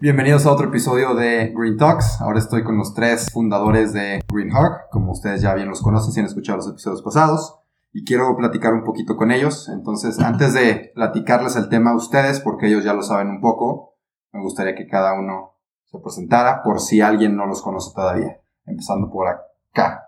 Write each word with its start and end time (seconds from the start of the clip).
Bienvenidos 0.00 0.46
a 0.46 0.52
otro 0.52 0.68
episodio 0.68 1.16
de 1.16 1.52
Green 1.52 1.76
Talks. 1.76 2.20
Ahora 2.20 2.38
estoy 2.38 2.62
con 2.62 2.78
los 2.78 2.94
tres 2.94 3.32
fundadores 3.32 3.92
de 3.92 4.20
Green 4.32 4.52
Hawk, 4.52 4.90
como 4.92 5.10
ustedes 5.10 5.42
ya 5.42 5.54
bien 5.54 5.68
los 5.68 5.82
conocen 5.82 6.12
si 6.12 6.20
han 6.20 6.26
escuchado 6.26 6.58
los 6.58 6.70
episodios 6.70 7.02
pasados, 7.02 7.58
y 7.92 8.04
quiero 8.04 8.36
platicar 8.36 8.74
un 8.74 8.84
poquito 8.84 9.16
con 9.16 9.32
ellos. 9.32 9.68
Entonces, 9.68 10.20
antes 10.20 10.54
de 10.54 10.92
platicarles 10.94 11.56
el 11.56 11.68
tema 11.68 11.90
a 11.90 11.96
ustedes, 11.96 12.38
porque 12.38 12.68
ellos 12.68 12.84
ya 12.84 12.94
lo 12.94 13.02
saben 13.02 13.26
un 13.26 13.40
poco, 13.40 13.96
me 14.30 14.40
gustaría 14.40 14.76
que 14.76 14.86
cada 14.86 15.18
uno 15.18 15.56
se 15.86 15.98
presentara 15.98 16.62
por 16.62 16.78
si 16.78 17.00
alguien 17.00 17.34
no 17.34 17.46
los 17.46 17.60
conoce 17.60 17.90
todavía. 17.92 18.40
Empezando 18.66 19.10
por 19.10 19.26
acá, 19.26 20.04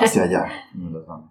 hacia 0.00 0.24
allá. 0.24 0.44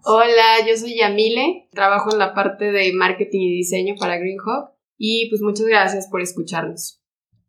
Hola, 0.02 0.66
yo 0.66 0.76
soy 0.76 0.98
Yamile, 0.98 1.68
trabajo 1.70 2.10
en 2.10 2.18
la 2.18 2.34
parte 2.34 2.72
de 2.72 2.92
marketing 2.92 3.40
y 3.40 3.56
diseño 3.58 3.94
para 4.00 4.18
Green 4.18 4.38
Hawk, 4.44 4.72
y 4.98 5.30
pues 5.30 5.42
muchas 5.42 5.66
gracias 5.66 6.08
por 6.08 6.20
escucharnos. 6.22 6.99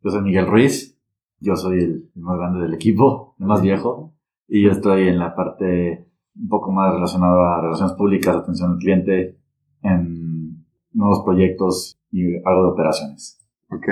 Yo 0.02 0.10
soy 0.10 0.22
Miguel 0.22 0.46
Ruiz, 0.46 0.98
yo 1.38 1.56
soy 1.56 1.78
el 1.78 2.10
más 2.14 2.38
grande 2.38 2.60
del 2.60 2.74
equipo, 2.74 3.36
el 3.38 3.46
más 3.46 3.62
viejo, 3.62 4.14
y 4.48 4.62
yo 4.62 4.70
estoy 4.72 5.08
en 5.08 5.18
la 5.18 5.34
parte 5.34 6.06
un 6.34 6.48
poco 6.48 6.72
más 6.72 6.92
relacionada 6.92 7.58
a 7.58 7.60
relaciones 7.62 7.94
públicas, 7.94 8.34
atención 8.34 8.72
al 8.72 8.78
cliente, 8.78 9.36
en 9.82 10.64
nuevos 10.92 11.22
proyectos 11.24 11.98
y 12.10 12.36
algo 12.44 12.64
de 12.64 12.68
operaciones. 12.72 13.38
Ok. 13.70 13.88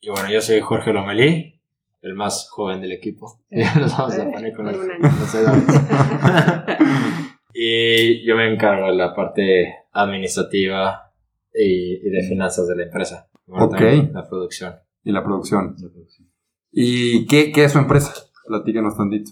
Y 0.00 0.10
bueno, 0.10 0.30
yo 0.30 0.40
soy 0.40 0.60
Jorge 0.60 0.92
Lomelí, 0.92 1.60
el 2.02 2.14
más 2.14 2.48
joven 2.50 2.80
del 2.80 2.92
equipo. 2.92 3.40
Nos 3.50 3.96
vamos 3.96 4.18
a 4.18 4.30
poner 4.30 4.54
con 4.54 4.66
los, 4.66 4.76
los 4.76 5.34
y 7.54 8.26
yo 8.26 8.36
me 8.36 8.52
encargo 8.52 8.88
de 8.88 8.96
la 8.96 9.14
parte 9.14 9.74
administrativa 9.92 11.12
y, 11.54 12.06
y 12.06 12.10
de 12.10 12.22
finanzas 12.22 12.66
de 12.68 12.76
la 12.76 12.82
empresa. 12.84 13.28
Bueno, 13.46 13.66
Ok. 13.66 13.80
La 14.12 14.28
producción. 14.28 14.74
Y 15.04 15.12
la 15.12 15.22
producción. 15.22 15.76
¿Y 16.72 17.26
qué, 17.26 17.52
qué 17.52 17.64
es 17.64 17.72
su 17.72 17.78
empresa? 17.78 18.12
Platíquenos 18.46 18.96
tantito. 18.96 19.30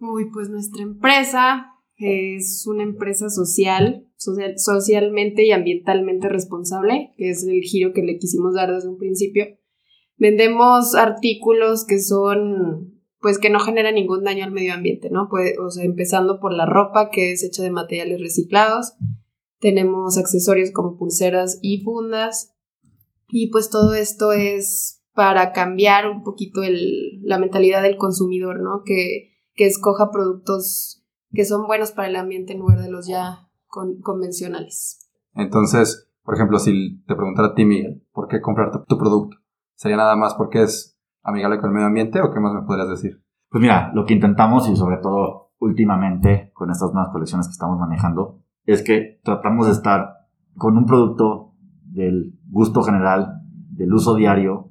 Uy, 0.00 0.30
pues 0.32 0.48
nuestra 0.48 0.82
empresa 0.82 1.66
es 1.96 2.64
una 2.66 2.84
empresa 2.84 3.28
social, 3.28 4.06
social, 4.16 4.54
socialmente 4.56 5.44
y 5.44 5.50
ambientalmente 5.50 6.28
responsable, 6.28 7.12
que 7.16 7.30
es 7.30 7.44
el 7.44 7.60
giro 7.62 7.92
que 7.92 8.02
le 8.02 8.18
quisimos 8.18 8.54
dar 8.54 8.72
desde 8.72 8.88
un 8.88 8.98
principio. 8.98 9.46
Vendemos 10.16 10.94
artículos 10.94 11.84
que 11.84 12.00
son, 12.00 13.02
pues 13.20 13.38
que 13.38 13.50
no 13.50 13.58
generan 13.58 13.96
ningún 13.96 14.22
daño 14.22 14.44
al 14.44 14.52
medio 14.52 14.74
ambiente, 14.74 15.10
¿no? 15.10 15.28
Pues, 15.28 15.58
o 15.58 15.70
sea, 15.70 15.84
empezando 15.84 16.38
por 16.40 16.52
la 16.52 16.66
ropa 16.66 17.10
que 17.10 17.32
es 17.32 17.42
hecha 17.42 17.62
de 17.62 17.70
materiales 17.70 18.20
reciclados. 18.20 18.94
Tenemos 19.60 20.18
accesorios 20.18 20.70
como 20.70 20.96
pulseras 20.96 21.58
y 21.62 21.82
fundas. 21.82 22.54
Y 23.28 23.50
pues 23.50 23.70
todo 23.70 23.94
esto 23.94 24.32
es 24.32 24.97
para 25.18 25.50
cambiar 25.50 26.08
un 26.08 26.22
poquito 26.22 26.62
el, 26.62 27.20
la 27.24 27.40
mentalidad 27.40 27.82
del 27.82 27.96
consumidor, 27.96 28.60
¿no? 28.62 28.82
Que, 28.84 29.32
que 29.54 29.66
escoja 29.66 30.12
productos 30.12 31.04
que 31.32 31.44
son 31.44 31.66
buenos 31.66 31.90
para 31.90 32.06
el 32.06 32.14
ambiente 32.14 32.52
en 32.52 32.60
lugar 32.60 32.78
de 32.80 32.88
los 32.88 33.08
ya 33.08 33.48
con- 33.66 34.00
convencionales. 34.00 35.10
Entonces, 35.34 36.08
por 36.22 36.36
ejemplo, 36.36 36.60
si 36.60 37.02
te 37.02 37.16
preguntara 37.16 37.48
a 37.48 37.54
ti, 37.54 37.64
Miguel, 37.64 38.06
¿por 38.12 38.28
qué 38.28 38.40
comprar 38.40 38.70
tu, 38.70 38.84
tu 38.84 38.96
producto? 38.96 39.38
¿Sería 39.74 39.96
nada 39.96 40.14
más 40.14 40.34
porque 40.36 40.62
es 40.62 40.96
amigable 41.24 41.58
con 41.58 41.70
el 41.70 41.74
medio 41.74 41.88
ambiente 41.88 42.20
o 42.20 42.32
qué 42.32 42.38
más 42.38 42.54
me 42.54 42.62
podrías 42.62 42.88
decir? 42.88 43.20
Pues 43.50 43.60
mira, 43.60 43.90
lo 43.94 44.04
que 44.06 44.14
intentamos 44.14 44.68
y 44.68 44.76
sobre 44.76 44.98
todo 44.98 45.50
últimamente 45.58 46.52
con 46.54 46.70
estas 46.70 46.92
nuevas 46.92 47.10
colecciones 47.10 47.48
que 47.48 47.52
estamos 47.54 47.76
manejando 47.76 48.44
es 48.66 48.84
que 48.84 49.18
tratamos 49.24 49.66
de 49.66 49.72
estar 49.72 50.28
con 50.56 50.76
un 50.76 50.86
producto 50.86 51.54
del 51.82 52.38
gusto 52.48 52.84
general, 52.84 53.40
del 53.72 53.92
uso 53.92 54.14
diario, 54.14 54.66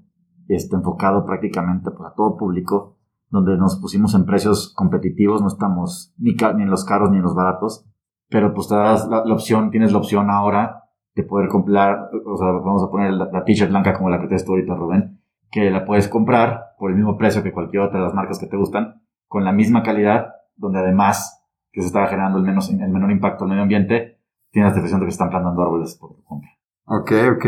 este, 0.48 0.76
enfocado 0.76 1.26
prácticamente 1.26 1.92
pues, 1.92 2.10
a 2.10 2.14
todo 2.16 2.38
público, 2.38 2.98
donde 3.30 3.58
nos 3.58 3.78
pusimos 3.80 4.16
en 4.16 4.26
precios 4.26 4.74
competitivos, 4.76 5.42
no 5.42 5.48
estamos 5.48 6.14
ni, 6.18 6.32
ni 6.32 6.64
en 6.64 6.70
los 6.70 6.86
caros 6.86 7.12
ni 7.12 7.18
en 7.18 7.24
los 7.24 7.36
baratos, 7.36 7.86
pero 8.30 8.54
pues 8.54 8.68
te 8.68 8.76
das 8.76 9.08
la, 9.08 9.26
la 9.26 9.34
opción, 9.34 9.70
tienes 9.72 9.92
la 9.92 9.98
opción 9.98 10.30
ahora 10.30 10.84
de 11.16 11.24
poder 11.24 11.50
comprar, 11.50 12.10
o 12.26 12.38
sea, 12.38 12.48
vamos 12.52 12.84
a 12.84 12.92
poner 12.92 13.12
la, 13.12 13.30
la 13.32 13.44
t-shirt 13.44 13.70
blanca 13.70 13.94
como 13.94 14.10
la 14.10 14.20
que 14.20 14.28
tienes 14.28 14.46
tú 14.46 14.52
ahorita, 14.52 14.76
Rubén, 14.76 15.20
que 15.52 15.70
la 15.72 15.86
puedes 15.86 16.08
comprar 16.08 16.76
por 16.78 16.92
el 16.92 16.98
mismo 16.98 17.18
precio 17.18 17.44
que 17.44 17.52
cualquier 17.52 17.84
otra 17.84 18.00
de 18.00 18.06
las 18.06 18.14
marcas 18.14 18.40
que 18.40 18.48
te 18.48 18.58
gustan, 18.58 19.02
con 19.28 19.44
la 19.44 19.52
misma 19.52 19.84
calidad, 19.84 20.34
donde 20.56 20.80
además 20.80 21.46
que 21.72 21.82
se 21.82 21.88
está 21.88 22.08
generando 22.08 22.38
el, 22.38 22.44
menos, 22.44 22.70
el 22.70 22.90
menor 22.90 23.12
impacto 23.12 23.44
al 23.44 23.50
medio 23.50 23.64
ambiente, 23.64 24.20
tienes 24.52 24.72
la 24.72 24.76
sensación 24.76 25.00
de 25.00 25.06
que 25.06 25.12
están 25.12 25.30
plantando 25.30 25.62
árboles 25.62 25.96
por 25.96 26.16
tu 26.16 26.24
compra. 26.24 26.50
Ok, 26.86 27.12
ok. 27.36 27.46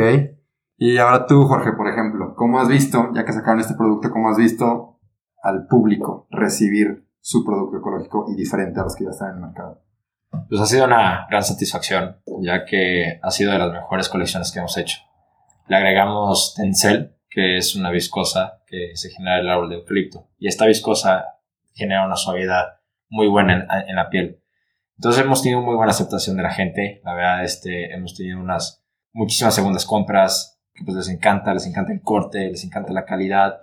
Y 0.77 0.97
ahora 0.97 1.25
tú, 1.25 1.43
Jorge, 1.43 1.73
por 1.73 1.87
ejemplo, 1.87 2.18
¿cómo 2.39 2.61
has 2.61 2.69
visto, 2.69 3.11
ya 3.13 3.25
que 3.25 3.33
sacaron 3.33 3.59
este 3.59 3.73
producto, 3.73 4.09
cómo 4.11 4.29
has 4.29 4.37
visto 4.37 5.01
al 5.43 5.67
público 5.67 6.25
recibir 6.31 7.05
su 7.19 7.43
producto 7.43 7.79
ecológico 7.79 8.27
y 8.31 8.35
diferente 8.35 8.79
a 8.79 8.83
los 8.83 8.95
que 8.95 9.03
ya 9.03 9.09
están 9.09 9.31
en 9.31 9.35
el 9.35 9.41
mercado? 9.41 9.83
Pues 10.47 10.61
ha 10.61 10.65
sido 10.65 10.85
una 10.85 11.27
gran 11.29 11.43
satisfacción, 11.43 12.21
ya 12.41 12.63
que 12.63 13.19
ha 13.21 13.29
sido 13.29 13.51
de 13.51 13.59
las 13.59 13.73
mejores 13.73 14.07
colecciones 14.07 14.53
que 14.53 14.59
hemos 14.59 14.77
hecho. 14.77 14.99
Le 15.67 15.75
agregamos 15.75 16.53
Tencel, 16.55 17.17
que 17.29 17.57
es 17.57 17.75
una 17.75 17.91
viscosa 17.91 18.63
que 18.65 18.91
se 18.93 19.09
genera 19.09 19.37
del 19.37 19.49
árbol 19.49 19.69
de 19.69 19.75
eucalipto. 19.75 20.29
Y 20.37 20.47
esta 20.47 20.65
viscosa 20.65 21.25
genera 21.73 22.05
una 22.05 22.15
suavidad 22.15 22.79
muy 23.09 23.27
buena 23.27 23.53
en, 23.53 23.89
en 23.89 23.95
la 23.97 24.09
piel. 24.09 24.41
Entonces 24.97 25.25
hemos 25.25 25.41
tenido 25.41 25.61
muy 25.61 25.75
buena 25.75 25.91
aceptación 25.91 26.37
de 26.37 26.43
la 26.43 26.51
gente. 26.51 27.01
La 27.03 27.13
verdad, 27.15 27.43
este, 27.43 27.93
hemos 27.93 28.15
tenido 28.15 28.39
unas 28.39 28.81
muchísimas 29.11 29.55
segundas 29.55 29.85
compras 29.85 30.58
que 30.79 30.85
pues 30.85 30.95
les 30.97 31.09
encanta, 31.09 31.53
les 31.53 31.67
encanta 31.67 31.91
el 31.93 32.01
corte, 32.01 32.49
les 32.49 32.63
encanta 32.63 32.93
la 32.93 33.05
calidad. 33.05 33.59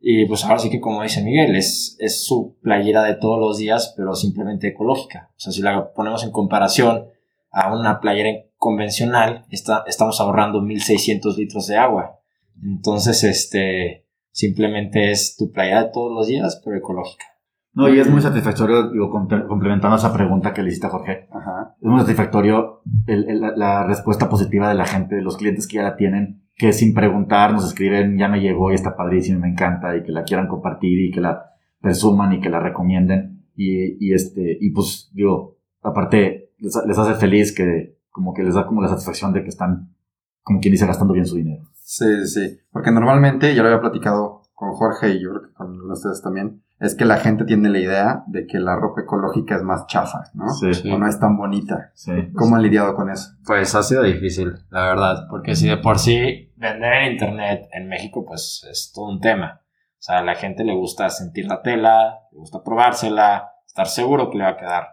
Y 0.00 0.26
pues 0.26 0.44
ahora 0.44 0.58
sí 0.58 0.68
que 0.70 0.80
como 0.80 1.02
dice 1.02 1.22
Miguel, 1.22 1.56
es, 1.56 1.96
es 2.00 2.24
su 2.26 2.58
playera 2.62 3.02
de 3.04 3.14
todos 3.14 3.40
los 3.40 3.56
días, 3.58 3.94
pero 3.96 4.14
simplemente 4.14 4.68
ecológica. 4.68 5.30
O 5.30 5.38
sea, 5.40 5.52
si 5.52 5.62
la 5.62 5.92
ponemos 5.94 6.22
en 6.24 6.30
comparación 6.32 7.06
a 7.50 7.74
una 7.74 8.00
playera 8.00 8.30
convencional, 8.56 9.46
está, 9.50 9.84
estamos 9.86 10.20
ahorrando 10.20 10.60
1600 10.60 11.38
litros 11.38 11.66
de 11.68 11.76
agua. 11.76 12.18
Entonces, 12.62 13.24
este, 13.24 14.06
simplemente 14.30 15.10
es 15.10 15.36
tu 15.36 15.50
playera 15.52 15.84
de 15.84 15.90
todos 15.92 16.12
los 16.12 16.26
días, 16.26 16.60
pero 16.64 16.76
ecológica. 16.76 17.24
No, 17.72 17.88
y 17.92 17.98
es 18.00 18.08
muy 18.08 18.22
satisfactorio, 18.22 18.90
digo, 18.90 19.10
comple- 19.10 19.46
complementando 19.46 19.96
esa 19.96 20.12
pregunta 20.12 20.54
que 20.54 20.62
le 20.62 20.68
hiciste 20.68 20.86
a 20.86 20.90
Jorge, 20.90 21.28
Ajá. 21.30 21.74
es 21.78 21.86
muy 21.86 22.00
satisfactorio 22.00 22.80
el- 23.06 23.28
el- 23.28 23.40
la 23.56 23.84
respuesta 23.86 24.30
positiva 24.30 24.68
de 24.70 24.74
la 24.76 24.86
gente, 24.86 25.16
de 25.16 25.20
los 25.22 25.36
clientes 25.36 25.66
que 25.66 25.76
ya 25.76 25.82
la 25.82 25.96
tienen, 25.96 26.45
que 26.56 26.72
sin 26.72 26.94
preguntar 26.94 27.52
nos 27.52 27.66
escriben, 27.66 28.18
ya 28.18 28.28
me 28.28 28.40
llegó 28.40 28.72
y 28.72 28.74
está 28.74 28.96
padrísimo, 28.96 29.38
y 29.38 29.42
me 29.42 29.50
encanta, 29.50 29.96
y 29.96 30.02
que 30.02 30.12
la 30.12 30.24
quieran 30.24 30.48
compartir 30.48 30.98
y 30.98 31.10
que 31.10 31.20
la 31.20 31.50
presuman 31.80 32.32
y 32.32 32.40
que 32.40 32.48
la 32.48 32.60
recomienden. 32.60 33.44
Y, 33.54 34.12
este, 34.12 34.58
y 34.60 34.70
pues, 34.70 35.10
digo, 35.14 35.58
aparte, 35.82 36.52
les, 36.58 36.74
les 36.86 36.98
hace 36.98 37.14
feliz 37.14 37.54
que, 37.54 37.98
como 38.10 38.34
que 38.34 38.42
les 38.42 38.54
da 38.54 38.66
como 38.66 38.82
la 38.82 38.88
satisfacción 38.88 39.32
de 39.32 39.42
que 39.42 39.48
están, 39.48 39.94
como 40.42 40.60
quien 40.60 40.72
dice, 40.72 40.86
gastando 40.86 41.14
bien 41.14 41.26
su 41.26 41.36
dinero. 41.36 41.64
Sí, 41.74 42.26
sí. 42.26 42.58
Porque 42.70 42.90
normalmente, 42.90 43.54
ya 43.54 43.62
lo 43.62 43.68
había 43.68 43.80
platicado 43.80 44.42
con 44.54 44.72
Jorge 44.72 45.10
y 45.10 45.22
yo 45.22 45.30
creo 45.30 45.42
que 45.42 45.52
con 45.52 45.90
ustedes 45.90 46.22
también, 46.22 46.62
es 46.78 46.94
que 46.94 47.04
la 47.04 47.16
gente 47.18 47.44
tiene 47.44 47.68
la 47.70 47.78
idea 47.78 48.24
de 48.26 48.46
que 48.46 48.58
la 48.58 48.76
ropa 48.76 49.02
ecológica 49.02 49.56
es 49.56 49.62
más 49.62 49.86
chafa, 49.86 50.24
¿no? 50.34 50.48
Sí, 50.48 50.90
O 50.90 50.98
no 50.98 51.08
es 51.08 51.18
tan 51.18 51.36
bonita. 51.36 51.90
sí. 51.94 52.12
¿Cómo 52.34 52.56
han 52.56 52.62
lidiado 52.62 52.94
con 52.94 53.10
eso? 53.10 53.30
Pues 53.44 53.74
ha 53.74 53.82
sido 53.82 54.02
difícil, 54.02 54.52
la 54.70 54.88
verdad, 54.88 55.26
porque 55.30 55.54
si 55.54 55.68
de 55.68 55.78
por 55.78 55.98
sí 55.98 56.52
vender 56.56 56.92
en 56.92 57.12
internet 57.12 57.68
en 57.72 57.88
México, 57.88 58.24
pues 58.26 58.66
es 58.70 58.92
todo 58.94 59.08
un 59.08 59.20
tema. 59.20 59.62
O 59.62 60.02
sea, 60.06 60.18
a 60.18 60.22
la 60.24 60.34
gente 60.34 60.64
le 60.64 60.74
gusta 60.74 61.08
sentir 61.08 61.46
la 61.46 61.62
tela, 61.62 62.20
le 62.30 62.38
gusta 62.38 62.62
probársela, 62.62 63.52
estar 63.66 63.86
seguro 63.86 64.30
que 64.30 64.38
le 64.38 64.44
va 64.44 64.50
a 64.50 64.56
quedar. 64.56 64.84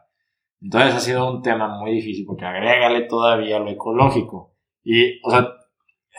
Entonces 0.62 0.96
ha 0.96 1.00
sido 1.02 1.30
un 1.30 1.42
tema 1.42 1.78
muy 1.78 1.92
difícil 1.92 2.26
porque 2.26 2.46
agrégale 2.46 3.02
todavía 3.02 3.60
lo 3.60 3.70
ecológico. 3.70 4.56
Y, 4.82 5.20
o 5.26 5.30
sea, 5.30 5.48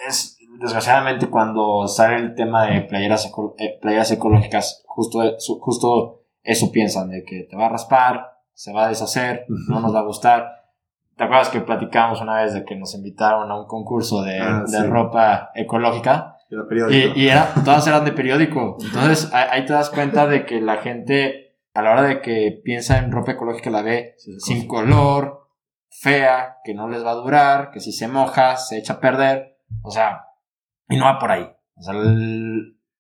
es 0.09 0.34
desgraciadamente 0.61 1.29
cuando 1.29 1.87
sale 1.89 2.17
el 2.17 2.35
tema 2.35 2.67
de 2.67 2.83
playeras, 2.83 3.27
eco- 3.27 3.55
eh, 3.59 3.79
playeras 3.81 4.11
ecológicas, 4.11 4.83
justo, 4.87 5.23
eso- 5.23 5.59
justo 5.61 6.23
eso 6.43 6.71
piensan, 6.73 7.11
de 7.11 7.25
que 7.25 7.45
te 7.45 7.57
va 7.57 7.67
a 7.67 7.71
raspar, 7.71 8.39
se 8.53 8.73
va 8.73 8.85
a 8.87 8.89
deshacer, 8.89 9.47
no 9.69 9.81
nos 9.81 9.95
va 9.95 10.01
a 10.01 10.05
gustar. 10.05 10.65
¿Te 11.17 11.25
acuerdas 11.25 11.49
que 11.49 11.61
platicamos 11.61 12.21
una 12.21 12.43
vez 12.43 12.55
de 12.55 12.65
que 12.65 12.75
nos 12.77 12.95
invitaron 12.95 13.51
a 13.51 13.59
un 13.61 13.67
concurso 13.67 14.23
de, 14.23 14.41
Ah, 14.41 14.61
de 14.67 14.79
sí. 14.79 14.83
ropa 14.87 15.51
ecológica? 15.55 16.37
Era 16.51 16.67
periódico. 16.69 17.19
Y, 17.19 17.23
y 17.25 17.29
era, 17.29 17.53
todas 17.65 17.87
eran 17.87 18.05
de 18.05 18.13
periódico. 18.13 18.77
Entonces 18.85 19.33
ahí 19.33 19.47
ahí 19.51 19.65
te 19.67 19.73
das 19.73 19.91
cuenta 19.91 20.27
de 20.27 20.45
que 20.45 20.61
la 20.61 20.77
gente, 20.79 21.57
a 21.73 21.83
la 21.83 21.93
hora 21.93 22.03
de 22.03 22.21
que 22.21 22.61
piensa 22.65 22.99
en 22.99 23.11
ropa 23.13 23.33
ecológica, 23.33 23.71
la 23.71 23.83
ve 23.83 24.15
Sí, 24.19 24.39
sin 24.41 24.67
color, 24.69 25.49
fea, 25.89 26.59
que 26.65 26.75
no 26.75 26.89
les 26.89 27.05
va 27.05 27.13
a 27.13 27.15
durar, 27.15 27.71
que 27.71 27.81
si 27.81 27.93
se 27.93 28.09
moja, 28.09 28.57
se 28.57 28.79
echa 28.79 28.95
a 28.95 29.01
perder. 29.01 29.57
O 29.83 29.91
sea, 29.91 30.25
y 30.89 30.97
no 30.97 31.05
va 31.05 31.19
por 31.19 31.31
ahí. 31.31 31.49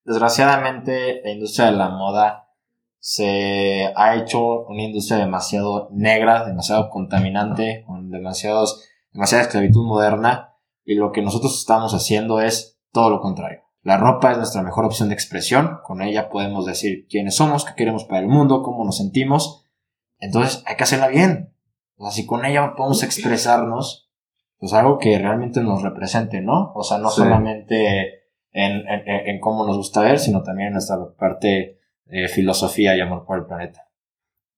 Desgraciadamente 0.04 1.22
la 1.24 1.30
industria 1.30 1.66
de 1.66 1.72
la 1.72 1.88
moda 1.88 2.48
se 2.98 3.92
ha 3.96 4.16
hecho 4.16 4.62
una 4.66 4.82
industria 4.82 5.18
demasiado 5.18 5.88
negra, 5.92 6.46
demasiado 6.46 6.88
contaminante, 6.88 7.84
con 7.86 8.10
demasiados, 8.10 8.82
demasiada 9.12 9.44
esclavitud 9.44 9.84
moderna. 9.84 10.54
Y 10.84 10.94
lo 10.94 11.12
que 11.12 11.22
nosotros 11.22 11.58
estamos 11.58 11.92
haciendo 11.94 12.40
es 12.40 12.78
todo 12.92 13.10
lo 13.10 13.20
contrario. 13.20 13.60
La 13.82 13.98
ropa 13.98 14.32
es 14.32 14.38
nuestra 14.38 14.62
mejor 14.62 14.86
opción 14.86 15.10
de 15.10 15.14
expresión. 15.14 15.80
Con 15.84 16.00
ella 16.00 16.30
podemos 16.30 16.64
decir 16.64 17.06
quiénes 17.06 17.36
somos, 17.36 17.66
qué 17.66 17.74
queremos 17.74 18.04
para 18.04 18.20
el 18.20 18.28
mundo, 18.28 18.62
cómo 18.62 18.84
nos 18.84 18.96
sentimos. 18.96 19.66
Entonces 20.18 20.62
hay 20.66 20.76
que 20.76 20.84
hacerla 20.84 21.08
bien. 21.08 21.54
O 21.96 22.04
sea, 22.04 22.12
si 22.12 22.24
con 22.24 22.46
ella 22.46 22.74
podemos 22.74 23.02
expresarnos, 23.02 24.03
pues 24.64 24.72
algo 24.72 24.96
que 24.98 25.18
realmente 25.18 25.60
nos 25.60 25.82
represente, 25.82 26.40
¿no? 26.40 26.72
O 26.74 26.82
sea, 26.82 26.96
no 26.96 27.10
Sí. 27.10 27.20
solamente 27.20 27.98
en, 28.50 28.72
en- 28.88 29.08
en- 29.08 29.28
en 29.28 29.40
cómo 29.40 29.66
nos 29.66 29.76
gusta 29.76 30.00
ver, 30.00 30.18
sino 30.18 30.42
también 30.42 30.68
en 30.68 30.72
nuestra 30.72 30.96
parte 31.18 31.80
de 32.06 32.28
filosofía 32.28 32.96
y 32.96 33.00
amor 33.02 33.26
por 33.26 33.36
el 33.40 33.44
planeta. 33.44 33.82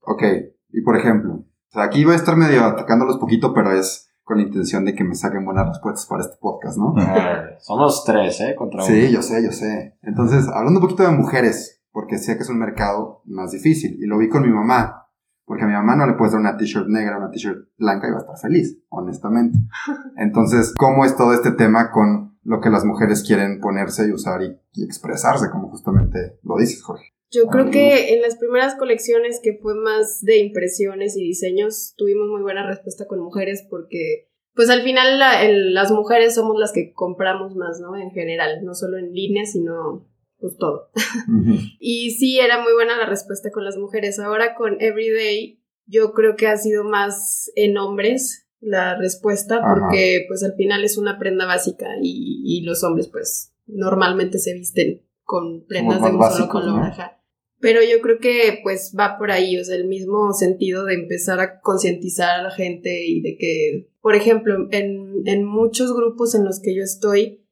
Ok, 0.03 0.23
y 0.71 0.81
por 0.83 0.97
ejemplo, 0.97 1.35
o 1.35 1.45
sea, 1.73 1.83
aquí 1.83 2.05
voy 2.05 2.13
a 2.13 2.19
estar 2.19 2.37
medio 2.37 2.63
atacándolos 2.65 3.17
poquito, 3.19 3.53
pero 3.53 3.73
es 3.77 4.09
con 4.23 4.37
la 4.39 4.45
intención 4.45 4.85
de 4.85 4.95
que 4.95 5.03
me 5.03 5.17
saquen 5.17 5.45
buenas 5.45 5.67
respuestas 5.67 6.07
para 6.07 6.23
este 6.23 6.37
podcast, 6.41 6.79
¿no? 6.79 6.95
Eh, 7.01 7.57
somos 7.59 8.05
tres, 8.05 8.41
¿eh? 8.43 8.55
Contra 8.55 8.85
uno. 8.85 8.87
Sí, 8.95 9.11
yo 9.13 9.23
sé, 9.23 9.43
yo 9.45 9.51
sé. 9.51 9.99
Entonces, 10.03 10.47
hablando 10.55 10.79
un 10.79 10.87
poquito 10.87 11.03
de 11.03 11.11
mujeres, 11.11 11.83
porque 11.91 12.19
sé 12.19 12.37
que 12.37 12.45
es 12.45 12.49
un 12.49 12.61
mercado 12.61 13.23
más 13.25 13.51
difícil, 13.51 13.97
y 14.01 14.07
lo 14.07 14.19
vi 14.19 14.29
con 14.29 14.43
mi 14.43 14.51
mamá, 14.51 15.06
porque 15.47 15.65
a 15.65 15.67
mi 15.67 15.73
mamá 15.73 15.97
no 15.97 16.07
le 16.07 16.15
puedes 16.15 16.33
dar 16.33 16.41
una 16.41 16.57
t-shirt 16.59 16.89
negra, 16.89 17.17
una 17.19 17.31
t-shirt 17.31 17.69
blanca 17.79 18.09
y 18.09 18.11
va 18.11 18.19
a 18.19 18.21
estar 18.21 18.37
feliz, 18.39 18.79
honestamente. 18.91 19.59
Entonces, 20.17 20.75
¿cómo 20.77 21.05
es 21.05 21.17
todo 21.17 21.33
este 21.33 21.53
tema 21.53 21.91
con 21.91 22.37
lo 22.43 22.61
que 22.61 22.71
las 22.71 22.85
mujeres 22.85 23.25
quieren 23.27 23.61
ponerse 23.61 24.07
y 24.07 24.13
usar 24.13 24.43
y, 24.43 24.59
y 24.73 24.85
expresarse, 24.85 25.51
como 25.51 25.69
justamente 25.71 26.39
lo 26.43 26.57
dices, 26.59 26.83
Jorge? 26.83 27.13
Yo 27.31 27.49
creo 27.49 27.71
que 27.71 28.15
en 28.15 28.23
las 28.23 28.37
primeras 28.37 28.77
colecciones 28.77 29.41
que 29.43 29.59
fue 29.61 29.75
más 29.75 30.21
de 30.23 30.39
impresiones 30.39 31.17
y 31.17 31.25
diseños 31.25 31.95
tuvimos 31.97 32.29
muy 32.29 32.41
buena 32.43 32.65
respuesta 32.67 33.07
con 33.07 33.19
mujeres 33.21 33.67
porque 33.69 34.29
pues 34.55 34.71
al 34.71 34.83
final 34.83 35.19
la- 35.19 35.43
el- 35.45 35.75
las 35.75 35.91
mujeres 35.91 36.35
somos 36.35 36.57
las 36.59 36.73
que 36.73 36.93
compramos 36.95 37.57
más, 37.57 37.81
¿no? 37.81 37.97
En 37.97 38.11
general, 38.13 38.65
no 38.65 38.75
solo 38.75 38.97
en 38.97 39.13
línea, 39.13 39.45
sino 39.45 40.07
pues 40.39 40.57
todo. 40.57 40.91
Y 41.81 42.13
sí, 42.13 42.39
era 42.39 42.63
muy 42.63 42.73
buena 42.73 42.97
la 42.97 43.07
respuesta 43.07 43.51
con 43.51 43.65
las 43.65 43.77
mujeres. 43.77 44.19
Ahora 44.19 44.55
con 44.55 44.81
Everyday, 44.81 45.63
yo 45.87 46.13
creo 46.13 46.37
que 46.37 46.47
ha 46.47 46.57
sido 46.57 46.85
más 46.85 47.51
en 47.55 47.79
hombres 47.79 48.49
la 48.61 48.99
respuesta, 48.99 49.59
Ajá. 49.59 49.75
porque 49.75 50.25
pues 50.29 50.43
al 50.43 50.55
final 50.55 50.83
es 50.85 50.99
una 50.99 51.19
prenda 51.19 51.47
básica 51.47 51.87
y, 52.03 52.43
y 52.45 52.63
los 52.63 52.83
hombres 52.83 53.09
pues 53.09 53.53
normalmente 53.67 54.39
se 54.39 54.55
visten 54.55 55.07
con 55.23 55.67
prendas 55.67 56.01
de 56.01 56.07
un 56.07 56.13
solo 56.13 56.19
básicos, 56.19 56.49
color. 56.49 56.81
¿no? 56.81 56.85
ajá. 56.85 57.21
Pero 57.59 57.81
yo 57.83 58.01
creo 58.03 58.19
que 58.19 58.61
pues 58.63 58.95
va 58.99 59.17
por 59.19 59.31
ahí, 59.31 59.59
o 59.59 59.65
sea, 59.65 59.77
el 59.77 59.87
mismo 59.87 60.33
sentido 60.33 60.85
de 60.85 60.95
empezar 60.95 61.41
a 61.41 61.61
concientizar 61.61 62.41
a 62.41 62.43
la 62.43 62.51
gente 62.51 63.07
y 63.07 63.23
de 63.23 63.37
que, 63.39 63.89
por 64.03 64.15
ejemplo, 64.15 64.69
en, 64.71 65.23
en 65.25 65.45
muchos 65.45 65.95
grupos 65.95 66.35
en 66.35 66.45
los 66.45 66.61
que 66.61 66.77
yo 66.77 66.83
estoy, 66.83 67.46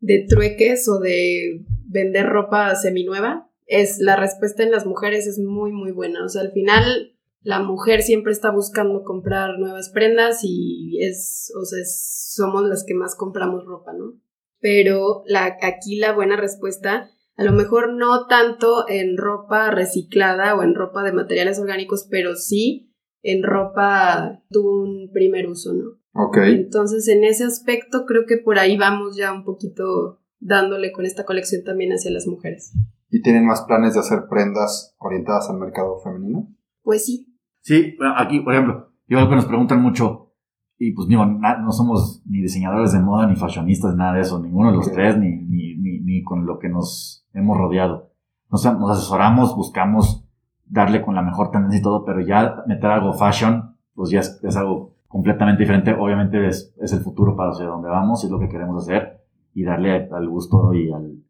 de 0.00 0.26
trueques 0.28 0.88
o 0.88 0.98
de 1.00 1.64
vender 1.88 2.26
ropa 2.26 2.74
seminueva, 2.74 3.50
es 3.66 3.98
la 3.98 4.16
respuesta 4.16 4.62
en 4.62 4.70
las 4.70 4.86
mujeres 4.86 5.26
es 5.26 5.38
muy 5.38 5.72
muy 5.72 5.92
buena. 5.92 6.24
O 6.24 6.28
sea, 6.28 6.42
al 6.42 6.52
final 6.52 7.12
la 7.42 7.60
mujer 7.60 8.02
siempre 8.02 8.32
está 8.32 8.50
buscando 8.50 9.02
comprar 9.04 9.58
nuevas 9.58 9.90
prendas 9.90 10.40
y 10.42 10.98
es, 11.00 11.52
o 11.60 11.64
sea, 11.64 11.80
es- 11.80 12.32
somos 12.34 12.64
las 12.68 12.84
que 12.84 12.94
más 12.94 13.14
compramos 13.14 13.64
ropa, 13.64 13.92
¿no? 13.92 14.14
Pero 14.60 15.22
la, 15.26 15.56
aquí 15.62 15.96
la 15.96 16.12
buena 16.12 16.36
respuesta, 16.36 17.10
a 17.36 17.44
lo 17.44 17.52
mejor 17.52 17.92
no 17.94 18.26
tanto 18.26 18.88
en 18.88 19.16
ropa 19.16 19.70
reciclada 19.70 20.54
o 20.56 20.62
en 20.62 20.74
ropa 20.74 21.02
de 21.02 21.12
materiales 21.12 21.58
orgánicos, 21.58 22.06
pero 22.10 22.34
sí 22.36 22.92
en 23.22 23.42
ropa 23.42 24.42
tuvo 24.50 24.82
un 24.82 25.10
primer 25.12 25.46
uso, 25.48 25.72
¿no? 25.72 25.98
Ok. 26.18 26.36
Entonces, 26.38 27.08
en 27.08 27.24
ese 27.24 27.44
aspecto, 27.44 28.04
creo 28.06 28.22
que 28.26 28.38
por 28.38 28.58
ahí 28.58 28.76
vamos 28.76 29.16
ya 29.16 29.32
un 29.32 29.44
poquito 29.44 30.20
dándole 30.40 30.92
con 30.92 31.04
esta 31.04 31.24
colección 31.24 31.62
también 31.64 31.92
hacia 31.92 32.10
las 32.10 32.26
mujeres. 32.26 32.72
¿Y 33.10 33.22
tienen 33.22 33.46
más 33.46 33.62
planes 33.62 33.94
de 33.94 34.00
hacer 34.00 34.26
prendas 34.28 34.94
orientadas 34.98 35.48
al 35.50 35.58
mercado 35.58 35.98
femenino? 36.00 36.48
Pues 36.82 37.04
sí. 37.06 37.38
Sí, 37.60 37.96
aquí, 38.16 38.40
por 38.40 38.52
ejemplo, 38.54 38.92
yo 39.08 39.16
creo 39.18 39.28
que 39.28 39.36
nos 39.36 39.46
preguntan 39.46 39.82
mucho, 39.82 40.32
y 40.78 40.92
pues 40.92 41.08
digo, 41.08 41.24
na- 41.24 41.58
no 41.58 41.72
somos 41.72 42.22
ni 42.26 42.40
diseñadores 42.42 42.92
de 42.92 43.00
moda, 43.00 43.26
ni 43.26 43.36
fashionistas, 43.36 43.96
nada 43.96 44.14
de 44.14 44.20
eso, 44.20 44.40
ninguno 44.40 44.70
de 44.70 44.76
los 44.76 44.92
tres, 44.92 45.16
ni, 45.18 45.30
ni, 45.30 45.76
ni, 45.76 46.00
ni 46.00 46.22
con 46.22 46.46
lo 46.46 46.58
que 46.58 46.68
nos 46.68 47.26
hemos 47.32 47.56
rodeado. 47.56 48.12
Nos, 48.50 48.64
nos 48.64 48.90
asesoramos, 48.98 49.56
buscamos 49.56 50.24
darle 50.66 51.02
con 51.02 51.14
la 51.14 51.22
mejor 51.22 51.50
tendencia 51.50 51.78
y 51.80 51.82
todo, 51.82 52.04
pero 52.04 52.20
ya 52.20 52.62
meter 52.66 52.90
algo 52.90 53.12
fashion, 53.14 53.76
pues 53.94 54.10
ya 54.10 54.20
es, 54.20 54.38
es 54.42 54.56
algo 54.56 54.95
completamente 55.16 55.62
diferente. 55.62 55.94
Obviamente 55.98 56.46
es, 56.46 56.74
es 56.78 56.92
el 56.92 57.00
futuro 57.00 57.34
para 57.34 57.50
hacia 57.50 57.64
donde 57.64 57.88
vamos, 57.88 58.22
es 58.22 58.30
lo 58.30 58.38
que 58.38 58.50
queremos 58.50 58.82
hacer, 58.82 59.22
y 59.54 59.64
darle 59.64 60.08
al 60.12 60.28
gusto 60.28 60.74
y 60.74 60.92
al 60.92 61.22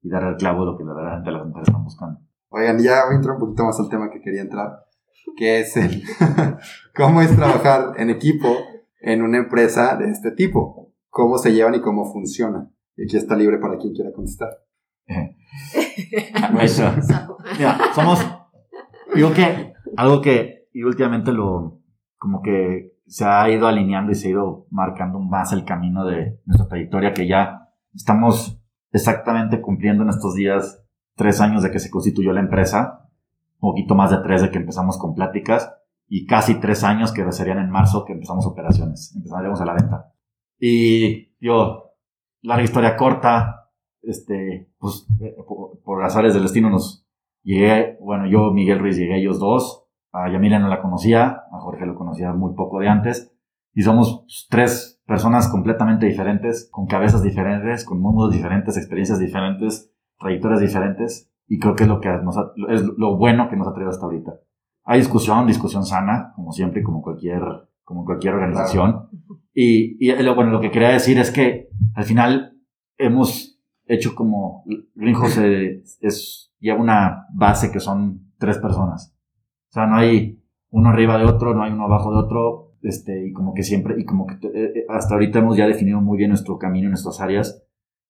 y 0.00 0.08
darle 0.08 0.28
al 0.28 0.36
clavo 0.36 0.64
lo 0.64 0.78
que 0.78 0.84
verdaderamente 0.84 1.30
las 1.30 1.46
mujeres 1.46 1.68
están 1.68 1.84
buscando. 1.84 2.20
Oigan, 2.48 2.78
ya 2.78 3.04
voy 3.04 3.14
a 3.14 3.16
entrar 3.16 3.34
un 3.34 3.40
poquito 3.40 3.64
más 3.64 3.78
al 3.78 3.90
tema 3.90 4.08
que 4.10 4.22
quería 4.22 4.40
entrar, 4.40 4.86
que 5.36 5.60
es 5.60 5.76
el 5.76 6.02
cómo 6.96 7.20
es 7.20 7.36
trabajar 7.36 7.92
en 7.98 8.08
equipo 8.08 8.48
en 9.00 9.22
una 9.22 9.36
empresa 9.36 9.96
de 9.96 10.10
este 10.10 10.30
tipo. 10.30 10.94
Cómo 11.10 11.36
se 11.36 11.52
llevan 11.52 11.74
y 11.74 11.82
cómo 11.82 12.10
funciona. 12.10 12.70
Y 12.96 13.04
aquí 13.04 13.18
está 13.18 13.36
libre 13.36 13.58
para 13.58 13.76
quien 13.76 13.92
quiera 13.92 14.10
contestar. 14.12 14.48
Eso. 16.62 16.90
Mira, 17.58 17.78
somos. 17.94 18.24
Digo 19.14 19.32
que 19.34 19.74
algo 19.98 20.22
que 20.22 20.68
y 20.72 20.82
últimamente 20.82 21.32
lo. 21.32 21.82
Como 22.16 22.40
que 22.40 22.87
se 23.08 23.24
ha 23.24 23.50
ido 23.50 23.66
alineando 23.66 24.12
y 24.12 24.14
se 24.14 24.28
ha 24.28 24.30
ido 24.32 24.66
marcando 24.70 25.18
más 25.18 25.52
el 25.52 25.64
camino 25.64 26.04
de 26.04 26.40
nuestra 26.44 26.68
trayectoria, 26.68 27.14
que 27.14 27.26
ya 27.26 27.70
estamos 27.94 28.62
exactamente 28.92 29.60
cumpliendo 29.60 30.02
en 30.02 30.10
estos 30.10 30.34
días 30.34 30.84
tres 31.16 31.40
años 31.40 31.62
de 31.62 31.70
que 31.70 31.80
se 31.80 31.90
constituyó 31.90 32.32
la 32.32 32.40
empresa, 32.40 33.08
un 33.60 33.70
poquito 33.70 33.94
más 33.94 34.10
de 34.10 34.18
tres 34.18 34.42
de 34.42 34.50
que 34.50 34.58
empezamos 34.58 34.98
con 34.98 35.14
pláticas, 35.14 35.74
y 36.06 36.26
casi 36.26 36.60
tres 36.60 36.84
años 36.84 37.12
que 37.12 37.30
serían 37.32 37.58
en 37.58 37.70
marzo 37.70 38.04
que 38.04 38.12
empezamos 38.12 38.46
operaciones, 38.46 39.14
empezaremos 39.16 39.60
a 39.60 39.64
la 39.64 39.74
venta. 39.74 40.12
Y 40.58 41.34
yo, 41.40 41.94
larga 42.42 42.64
historia 42.64 42.96
corta, 42.96 43.70
este, 44.02 44.70
pues 44.78 45.06
eh, 45.20 45.34
por, 45.46 45.80
por 45.80 46.04
azares 46.04 46.34
del 46.34 46.42
destino 46.42 46.70
nos 46.70 47.06
llegué, 47.42 47.96
bueno, 48.00 48.26
yo, 48.26 48.52
Miguel 48.52 48.78
Ruiz, 48.78 48.96
llegué 48.96 49.18
ellos 49.18 49.38
dos, 49.38 49.87
a 50.12 50.30
Yamila 50.30 50.58
no 50.58 50.68
la 50.68 50.80
conocía, 50.80 51.42
a 51.52 51.58
Jorge 51.60 51.86
lo 51.86 51.94
conocía 51.94 52.32
muy 52.32 52.54
poco 52.54 52.80
de 52.80 52.88
antes, 52.88 53.34
y 53.74 53.82
somos 53.82 54.20
pues, 54.22 54.46
tres 54.50 55.02
personas 55.06 55.48
completamente 55.48 56.06
diferentes, 56.06 56.68
con 56.72 56.86
cabezas 56.86 57.22
diferentes, 57.22 57.84
con 57.84 58.00
mundos 58.00 58.32
diferentes, 58.32 58.76
experiencias 58.76 59.18
diferentes, 59.18 59.92
trayectorias 60.18 60.60
diferentes, 60.60 61.30
y 61.46 61.58
creo 61.58 61.74
que 61.76 61.84
es 61.84 61.88
lo 61.88 62.00
que 62.00 62.08
nos 62.22 62.36
ha- 62.36 62.52
es 62.68 62.82
lo 62.96 63.16
bueno 63.16 63.48
que 63.48 63.56
nos 63.56 63.68
ha 63.68 63.72
traído 63.72 63.90
hasta 63.90 64.04
ahorita. 64.04 64.32
Hay 64.84 64.98
discusión, 65.00 65.46
discusión 65.46 65.84
sana, 65.84 66.32
como 66.34 66.52
siempre, 66.52 66.82
como 66.82 67.02
cualquier, 67.02 67.42
como 67.84 68.04
cualquier 68.04 68.34
organización. 68.34 69.08
Y, 69.54 69.96
y 70.06 70.22
lo, 70.22 70.34
bueno, 70.34 70.50
lo 70.50 70.60
que 70.60 70.70
quería 70.70 70.90
decir 70.90 71.18
es 71.18 71.30
que 71.30 71.68
al 71.94 72.04
final 72.04 72.54
hemos 72.98 73.60
hecho 73.86 74.14
como 74.14 74.64
Greenhouse 74.94 75.38
eh, 75.38 75.82
es, 76.00 76.52
lleva 76.58 76.80
una 76.80 77.26
base 77.34 77.70
que 77.70 77.80
son 77.80 78.32
tres 78.38 78.58
personas. 78.58 79.14
O 79.70 79.72
sea, 79.72 79.86
no 79.86 79.96
hay 79.96 80.42
uno 80.70 80.90
arriba 80.90 81.18
de 81.18 81.24
otro, 81.24 81.54
no 81.54 81.62
hay 81.62 81.72
uno 81.72 81.84
abajo 81.84 82.10
de 82.12 82.18
otro, 82.18 82.72
este, 82.82 83.26
y 83.26 83.32
como 83.32 83.54
que 83.54 83.62
siempre, 83.62 83.96
y 83.98 84.04
como 84.04 84.26
que 84.26 84.34
eh, 84.34 84.72
eh, 84.76 84.86
hasta 84.88 85.14
ahorita 85.14 85.40
hemos 85.40 85.56
ya 85.56 85.66
definido 85.66 86.00
muy 86.00 86.16
bien 86.16 86.30
nuestro 86.30 86.58
camino 86.58 86.88
nuestras 86.88 87.20
áreas, 87.20 87.64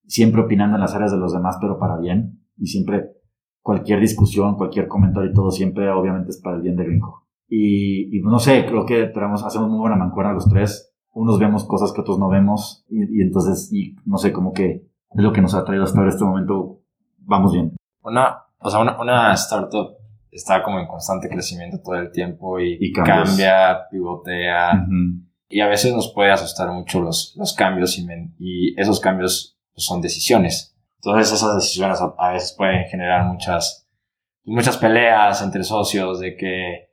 siempre 0.07 0.43
opinando 0.43 0.77
en 0.77 0.81
las 0.81 0.95
áreas 0.95 1.13
de 1.13 1.19
los 1.19 1.33
demás, 1.33 1.59
pero 1.61 1.79
para 1.79 1.99
bien, 1.99 2.41
y 2.57 2.67
siempre 2.67 3.13
cualquier 3.61 4.01
discusión, 4.01 4.57
cualquier 4.57 4.89
comentario 4.89 5.31
y 5.31 5.35
todo, 5.35 5.51
siempre 5.51 5.91
obviamente 5.91 6.31
es 6.31 6.41
para 6.41 6.57
el 6.57 6.63
bien 6.63 6.77
de 6.77 6.85
Greenhouse. 6.85 7.25
Y, 7.49 8.17
y 8.17 8.21
no 8.23 8.39
sé, 8.39 8.67
creo 8.67 8.85
que 8.85 9.07
tenemos, 9.07 9.45
hacemos 9.45 9.69
muy 9.69 9.79
buena 9.79 9.97
mancuerna 9.97 10.33
los 10.33 10.49
tres, 10.49 10.95
unos 11.13 11.39
vemos 11.39 11.65
cosas 11.65 11.93
que 11.93 12.01
otros 12.01 12.19
no 12.19 12.29
vemos, 12.29 12.85
y, 12.89 13.19
y 13.19 13.23
entonces, 13.23 13.73
y 13.73 13.97
no 14.05 14.19
sé, 14.19 14.33
como 14.33 14.53
que 14.53 14.87
es 15.11 15.23
lo 15.23 15.33
que 15.33 15.41
nos 15.41 15.55
ha 15.55 15.65
traído 15.65 15.85
hasta 15.85 15.99
ahora 15.99 16.11
este 16.11 16.25
momento, 16.25 16.83
vamos 17.19 17.53
bien. 17.53 17.73
Una, 18.03 18.45
o 18.59 18.71
sea, 18.71 18.81
una, 18.81 19.01
una 19.01 19.33
startup 19.33 19.98
está 20.31 20.63
como 20.63 20.79
en 20.81 20.87
constante 20.87 21.29
crecimiento 21.29 21.81
todo 21.83 21.97
el 21.97 22.11
tiempo 22.13 22.59
y, 22.61 22.77
Y 22.81 22.93
cambia, 22.93 23.87
pivotea. 23.91 24.73
Ujú. 24.85 25.25
y 25.49 25.61
a 25.61 25.67
veces 25.67 25.95
nos 25.95 26.13
puede 26.13 26.31
asustar 26.31 26.71
mucho 26.71 27.01
los, 27.01 27.35
los 27.39 27.55
cambios 27.55 27.99
y, 27.99 28.05
men- 28.05 28.35
y 28.39 28.79
esos 28.81 29.01
cambios 29.01 29.59
pues, 29.75 29.85
son 29.87 30.01
decisiones. 30.03 30.77
Entonces 30.97 31.33
esas 31.33 31.55
decisiones 31.55 32.01
a, 32.01 32.15
a 32.19 32.33
veces 32.33 32.53
pueden 32.57 32.85
generar 32.87 33.25
muchas, 33.25 33.89
muchas 34.45 34.77
peleas 34.77 35.41
entre 35.43 35.63
socios 35.65 36.21
de 36.21 36.37
que 36.37 36.89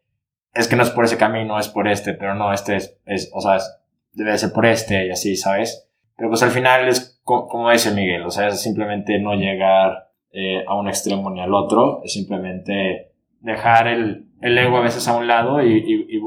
es 0.53 0.67
que 0.69 0.75
no 0.77 0.83
es 0.83 0.89
por 0.91 1.03
ese 1.03 1.17
camino, 1.17 1.59
es 1.59 1.67
por 1.67 1.87
este, 1.89 2.13
pero 2.13 2.33
no, 2.35 2.53
este 2.53 2.77
es, 2.77 2.97
es 3.05 3.29
o 3.33 3.41
sea, 3.41 3.57
es- 3.57 3.69
debe 4.13 4.37
ser 4.37 4.53
por 4.53 4.65
este 4.65 5.07
y 5.07 5.11
así, 5.11 5.35
¿sabes? 5.35 5.89
Pero 6.15 6.29
pues 6.29 6.41
al 6.43 6.51
final 6.51 6.87
es 6.87 7.19
co- 7.23 7.47
como 7.49 7.69
dice 7.71 7.91
Miguel, 7.91 8.23
o 8.23 8.31
sea, 8.31 8.47
es 8.47 8.61
simplemente 8.61 9.19
no 9.19 9.33
llegar 9.35 10.11
eh, 10.31 10.63
a 10.65 10.75
un 10.75 10.87
extremo 10.87 11.29
ni 11.29 11.41
al 11.41 11.53
otro, 11.53 12.01
es 12.05 12.13
simplemente 12.13 13.14
dejar 13.45 13.87
el, 13.87 14.25
el 14.41 14.57
ego 14.57 14.77
a 14.77 14.81
veces 14.81 15.07
a 15.07 15.15
un 15.15 15.27
lado 15.27 15.63
y, 15.63 15.77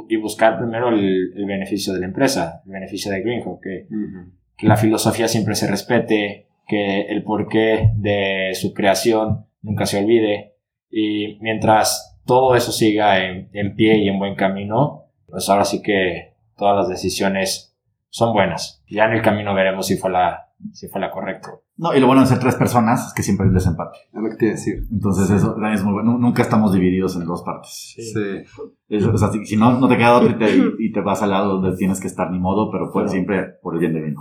y- 0.09 0.17
buscar 0.17 0.59
primero 0.59 0.89
el, 0.89 1.33
el 1.37 1.45
beneficio 1.47 1.93
de 1.93 2.01
la 2.01 2.07
empresa, 2.07 2.63
el 2.67 2.73
beneficio 2.73 3.11
de 3.13 3.21
Greenhook, 3.21 3.61
que, 3.63 3.87
que 4.57 4.67
la 4.67 4.77
filosofía 4.77 5.29
siempre 5.29 5.55
se 5.55 5.67
respete, 5.71 6.47
que 6.67 7.03
el 7.03 7.23
porqué 7.23 7.91
de 7.97 8.51
su 8.55 8.73
creación 8.75 9.47
nunca 9.63 9.87
se 9.87 9.99
olvide. 9.99 10.55
Y 10.91 11.39
mientras 11.41 12.19
todo 12.27 12.55
eso 12.57 12.73
siga 12.73 13.25
en, 13.25 13.49
en 13.53 13.75
pie 13.75 13.99
y 13.99 14.09
en 14.09 14.19
buen 14.19 14.35
camino, 14.35 15.05
pues 15.29 15.49
ahora 15.49 15.65
sí 15.65 15.83
que 15.83 16.35
todas 16.57 16.77
las 16.77 16.89
decisiones 16.89 17.68
son 18.11 18.33
buenas. 18.33 18.83
Ya 18.89 19.05
en 19.07 19.13
el 19.13 19.23
camino 19.23 19.55
veremos 19.55 19.87
si 19.87 19.97
fue 19.97 20.11
la, 20.11 20.49
si 20.73 20.89
fue 20.89 21.01
la 21.01 21.11
correcta. 21.11 21.51
No, 21.77 21.95
y 21.95 22.01
lo 22.01 22.07
bueno 22.09 22.23
de 22.23 22.27
ser 22.27 22.41
tres 22.41 22.57
personas 22.57 23.07
es 23.09 23.15
que 23.15 23.23
siempre 23.23 23.45
hay 23.45 23.49
un 23.51 23.55
desempate. 23.55 23.99
Es 24.13 24.21
lo 24.21 24.29
que 24.31 24.37
te 24.37 24.45
iba 24.47 24.53
a 24.53 24.57
decir. 24.57 24.83
Entonces 24.91 25.31
eso 25.31 25.57
es 25.73 25.85
muy 25.85 25.93
bueno. 25.93 26.19
Nunca 26.19 26.43
estamos 26.43 26.73
divididos 26.73 27.15
en 27.17 27.25
dos 27.27 27.43
partes. 27.45 27.95
Sí. 27.97 28.13
Es- 28.89 29.05
o 29.05 29.17
sea, 29.17 29.29
si, 29.29 29.45
si 29.45 29.57
no, 29.57 29.79
no 29.79 29.87
te 29.89 29.97
queda 29.97 30.17
otro 30.17 30.31
y 30.31 30.39
te, 30.39 30.51
y 30.81 30.91
te 30.93 31.01
vas 31.01 31.23
al 31.23 31.31
lado 31.31 31.59
donde 31.61 31.77
tienes 31.77 32.01
que 32.01 32.09
estar 32.09 32.31
ni 32.31 32.39
modo, 32.41 32.71
pero 32.73 32.87
pues 32.93 33.05
Claro. 33.05 33.09
siempre 33.11 33.43
por 33.63 33.75
el 33.75 33.81
bien 33.81 33.93
de 33.95 34.01
bien. 34.01 34.15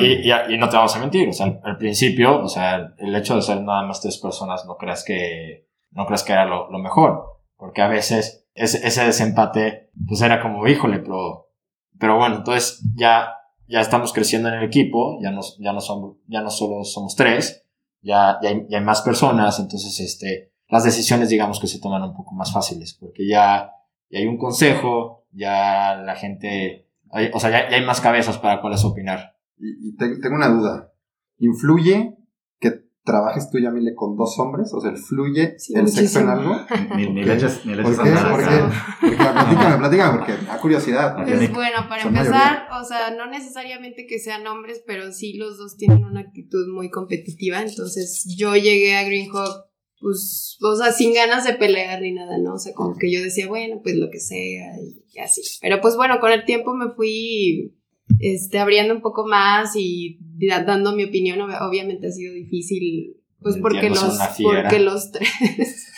Y, 0.00 0.06
y- 0.06 0.30
y- 0.30 0.54
y 0.54 0.58
no 0.58 0.68
te 0.68 0.76
vamos 0.76 0.94
a 0.94 1.00
mentir, 1.00 1.28
o 1.28 1.32
sea, 1.32 1.46
al, 1.46 1.60
al 1.64 1.78
principio, 1.78 2.40
o 2.42 2.48
sea, 2.48 2.92
el 2.98 3.14
hecho 3.16 3.36
de 3.36 3.42
ser 3.42 3.62
nada 3.62 3.86
más 3.86 4.00
tres 4.02 4.18
personas, 4.18 4.64
no 4.66 4.76
creas 4.76 5.04
que, 5.06 5.68
no 5.92 6.04
creas 6.04 6.24
que 6.24 6.32
era 6.34 6.44
lo, 6.44 6.70
lo 6.70 6.78
mejor, 6.78 7.22
porque 7.56 7.80
a 7.80 7.88
veces 7.88 8.46
ese, 8.54 8.86
ese 8.86 9.04
desempate, 9.06 9.90
pues 10.06 10.20
era 10.20 10.42
como, 10.42 10.66
híjole, 10.66 10.98
pero, 10.98 11.41
pero 12.02 12.16
bueno, 12.18 12.34
entonces 12.38 12.82
ya, 12.96 13.28
ya 13.68 13.80
estamos 13.80 14.12
creciendo 14.12 14.48
en 14.48 14.56
el 14.56 14.64
equipo, 14.64 15.20
ya 15.22 15.30
no, 15.30 15.40
ya 15.60 15.72
no 15.72 15.80
somos, 15.80 16.16
ya 16.26 16.40
no 16.42 16.50
solo 16.50 16.82
somos 16.82 17.14
tres, 17.14 17.64
ya, 18.02 18.38
ya 18.42 18.48
hay, 18.48 18.66
ya 18.68 18.78
hay 18.78 18.84
más 18.84 19.02
personas, 19.02 19.60
entonces 19.60 20.00
este, 20.00 20.52
las 20.68 20.82
decisiones 20.82 21.28
digamos 21.28 21.60
que 21.60 21.68
se 21.68 21.78
toman 21.80 22.02
un 22.02 22.12
poco 22.16 22.34
más 22.34 22.52
fáciles, 22.52 22.94
porque 23.00 23.24
ya, 23.28 23.70
ya 24.10 24.18
hay 24.18 24.26
un 24.26 24.36
consejo, 24.36 25.26
ya 25.30 25.94
la 25.94 26.16
gente, 26.16 26.88
hay- 27.12 27.30
o 27.32 27.38
sea, 27.38 27.50
ya, 27.50 27.70
ya 27.70 27.76
hay 27.76 27.84
más 27.86 28.00
cabezas 28.00 28.36
para 28.36 28.60
cuáles 28.60 28.84
opinar. 28.84 29.36
Y, 29.56 29.90
y 29.90 29.96
te- 29.96 30.18
tengo 30.20 30.34
una 30.34 30.48
duda. 30.48 30.92
¿Influye 31.38 32.16
trabajes 33.04 33.50
tú, 33.50 33.58
Yamile, 33.58 33.94
con 33.94 34.16
dos 34.16 34.38
hombres? 34.38 34.72
O 34.74 34.80
sea, 34.80 34.90
¿influye 34.90 35.54
Sí, 35.58 35.74
el 35.76 35.88
sexo 35.88 36.20
en 36.20 36.28
algo? 36.28 36.54
Ni, 36.96 37.08
ni 37.10 37.22
Ok. 37.22 37.26
leches, 37.28 37.66
ni 37.66 37.74
leches 37.74 37.96
¿Por 37.96 38.04
qué? 38.04 38.10
¿Por 38.10 38.38
qué? 38.40 38.60
Porque, 39.00 39.16
platícame, 39.16 39.78
platícame, 39.78 40.18
porque 40.18 40.44
da 40.44 40.58
curiosidad. 40.58 41.16
Pues 41.16 41.52
bueno, 41.52 41.88
para 41.88 42.02
Son 42.02 42.16
empezar, 42.16 42.68
o 42.80 42.84
sea, 42.84 43.10
no 43.10 43.26
necesariamente 43.26 44.06
que 44.06 44.18
sean 44.18 44.46
hombres, 44.46 44.82
pero 44.86 45.12
sí 45.12 45.34
los 45.34 45.58
dos 45.58 45.76
tienen 45.76 46.04
una 46.04 46.20
actitud 46.20 46.68
muy 46.72 46.90
competitiva. 46.90 47.60
Entonces, 47.60 48.24
yo 48.36 48.54
llegué 48.54 48.96
a 48.96 49.04
Greenhawk, 49.04 49.66
pues, 50.00 50.58
o 50.60 50.76
sea, 50.76 50.92
sin 50.92 51.14
ganas 51.14 51.44
de 51.44 51.54
pelear 51.54 52.00
ni 52.00 52.12
nada, 52.12 52.38
¿no? 52.38 52.54
O 52.54 52.58
sea, 52.58 52.72
como 52.74 52.96
que 52.96 53.12
yo 53.12 53.22
decía, 53.22 53.48
bueno, 53.48 53.80
pues 53.82 53.96
lo 53.96 54.10
que 54.10 54.20
sea 54.20 54.72
y 55.12 55.18
así. 55.18 55.42
Pero 55.60 55.80
pues 55.80 55.96
bueno, 55.96 56.18
con 56.20 56.32
el 56.32 56.44
tiempo 56.44 56.74
me 56.74 56.92
fui 56.94 57.76
este, 58.22 58.58
abriendo 58.58 58.94
un 58.94 59.02
poco 59.02 59.26
más 59.26 59.72
y 59.76 60.18
da- 60.48 60.64
dando 60.64 60.94
mi 60.96 61.04
opinión. 61.04 61.38
Ob- 61.40 61.68
Obviamente 61.68 62.06
ha 62.06 62.10
sido 62.12 62.32
difícil, 62.32 63.16
pues 63.40 63.56
porque 63.58 63.90
los, 63.90 64.18
porque 64.42 64.78
los 64.78 65.10
tres 65.10 65.28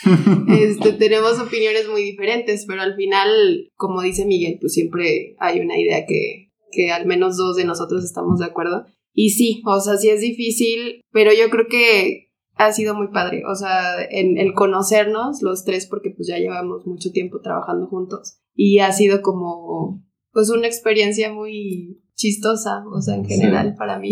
este, 0.49 0.93
tenemos 0.93 1.39
opiniones 1.39 1.87
muy 1.89 2.01
diferentes, 2.03 2.65
pero 2.67 2.81
al 2.81 2.95
final, 2.95 3.71
como 3.75 4.01
dice 4.01 4.25
Miguel, 4.25 4.57
pues 4.59 4.73
siempre 4.73 5.35
hay 5.39 5.59
una 5.59 5.79
idea 5.79 6.05
que, 6.05 6.51
que 6.71 6.91
al 6.91 7.05
menos 7.05 7.37
dos 7.37 7.55
de 7.55 7.65
nosotros 7.65 8.03
estamos 8.03 8.39
de 8.39 8.45
acuerdo. 8.45 8.85
Y 9.13 9.29
sí, 9.29 9.61
o 9.65 9.79
sea, 9.79 9.95
sí 9.97 10.09
es 10.09 10.19
difícil, 10.21 11.01
pero 11.11 11.31
yo 11.33 11.49
creo 11.49 11.67
que 11.69 12.31
ha 12.57 12.71
sido 12.73 12.95
muy 12.95 13.09
padre, 13.09 13.43
o 13.49 13.55
sea, 13.55 14.01
en 14.09 14.37
el 14.37 14.53
conocernos 14.53 15.41
los 15.41 15.63
tres, 15.65 15.87
porque 15.87 16.09
pues 16.11 16.27
ya 16.27 16.37
llevamos 16.37 16.85
mucho 16.87 17.11
tiempo 17.11 17.39
trabajando 17.41 17.87
juntos, 17.87 18.39
y 18.53 18.79
ha 18.79 18.91
sido 18.93 19.21
como, 19.21 20.01
pues 20.31 20.49
una 20.49 20.67
experiencia 20.67 21.31
muy 21.33 22.01
chistosa, 22.25 22.83
o 22.91 22.99
sea, 23.01 23.15
en 23.15 23.25
Sí. 23.25 23.35
general 23.35 23.75
para 23.77 23.99
mí, 23.99 24.11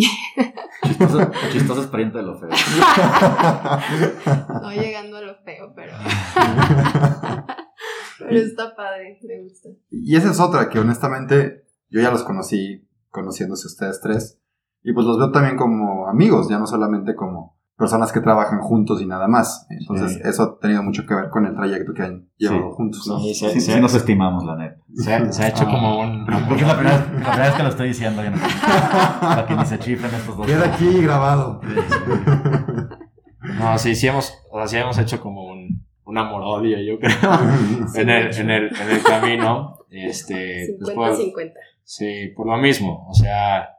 Chistoso, 0.83 1.19
chistoso 1.51 1.81
es 1.81 1.87
pariente 1.87 2.19
de 2.19 2.23
lo 2.25 2.37
feo. 2.37 2.49
no 4.61 4.71
llegando 4.71 5.17
a 5.17 5.21
lo 5.21 5.35
feo, 5.43 5.73
pero... 5.75 5.93
pero 8.19 8.37
está 8.39 8.75
padre, 8.75 9.19
me 9.23 9.41
gusta. 9.43 9.69
Y 9.89 10.15
esa 10.15 10.29
es 10.31 10.39
otra 10.39 10.69
que 10.69 10.79
honestamente 10.79 11.63
yo 11.89 12.01
ya 12.01 12.11
los 12.11 12.23
conocí 12.23 12.87
conociéndose 13.09 13.67
ustedes 13.67 13.99
tres. 14.01 14.39
Y 14.83 14.93
pues 14.93 15.05
los 15.07 15.17
veo 15.17 15.31
también 15.31 15.57
como 15.57 16.07
amigos, 16.07 16.49
ya 16.49 16.59
no 16.59 16.67
solamente 16.67 17.15
como 17.15 17.52
personas 17.77 18.11
que 18.11 18.19
trabajan 18.21 18.59
juntos 18.61 19.01
y 19.01 19.05
nada 19.05 19.27
más. 19.27 19.65
Entonces 19.69 20.13
Sí. 20.13 20.21
eso 20.23 20.43
ha 20.43 20.59
tenido 20.59 20.83
mucho 20.83 21.05
que 21.07 21.13
ver 21.15 21.29
con 21.29 21.45
el 21.45 21.55
trayecto 21.55 21.93
que 21.93 22.03
han 22.03 22.29
llevado 22.37 22.69
Sí. 22.69 22.75
juntos. 22.75 23.07
¿no? 23.07 23.19
Sí, 23.19 23.33
Sí, 23.33 23.49
sí 23.51 23.61
se- 23.61 23.81
nos 23.81 23.95
estimamos, 23.95 24.43
la 24.45 24.55
neta. 24.55 24.77
se- 24.95 25.33
se 25.33 25.43
ha 25.43 25.47
hecho 25.49 25.65
como 25.65 25.99
un... 26.01 26.25
Porque 26.47 26.61
es 26.61 26.67
la 26.67 26.75
primera, 26.77 26.97
vez- 26.97 27.07
la 27.07 27.19
primera 27.19 27.45
vez 27.45 27.53
que 27.55 27.63
lo 27.63 27.69
estoy 27.69 27.87
diciendo. 27.87 28.23
ya 28.23 28.29
no- 28.31 28.37
para 29.19 29.45
que 29.47 29.55
ni 29.55 29.65
se 29.65 29.79
chifren 29.79 30.13
estos 30.13 30.37
dos. 30.37 30.45
Queda 30.45 30.65
aquí 30.73 31.01
grabado. 31.01 31.61
No, 33.59 33.77
sí, 33.77 33.95
sí 33.95 34.07
hemos, 34.07 34.33
o 34.51 34.57
sea, 34.59 34.67
sí 34.67 34.77
hemos 34.77 34.97
hecho 34.97 35.19
como 35.21 35.45
un, 35.51 35.85
un 36.05 36.17
amor-odio, 36.17 36.77
yo 36.79 36.99
creo, 36.99 37.17
en, 37.95 38.09
el, 38.09 38.35
en, 38.35 38.49
el, 38.49 38.65
en 38.75 38.89
el 38.89 39.03
camino. 39.03 39.77
Este, 39.89 40.75
pues, 40.79 40.95
por- 40.95 41.11
50-50. 41.17 41.51
sí, 41.83 42.27
por 42.35 42.47
lo 42.47 42.57
mismo. 42.57 43.05
O 43.09 43.13
sea, 43.13 43.69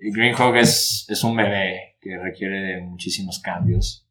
Greenhawk 0.00 0.56
es, 0.56 1.06
es 1.08 1.22
un 1.24 1.36
bebé 1.36 1.96
que 2.00 2.16
requiere 2.18 2.58
de 2.60 2.80
muchísimos 2.82 3.38
cambios. 3.40 4.06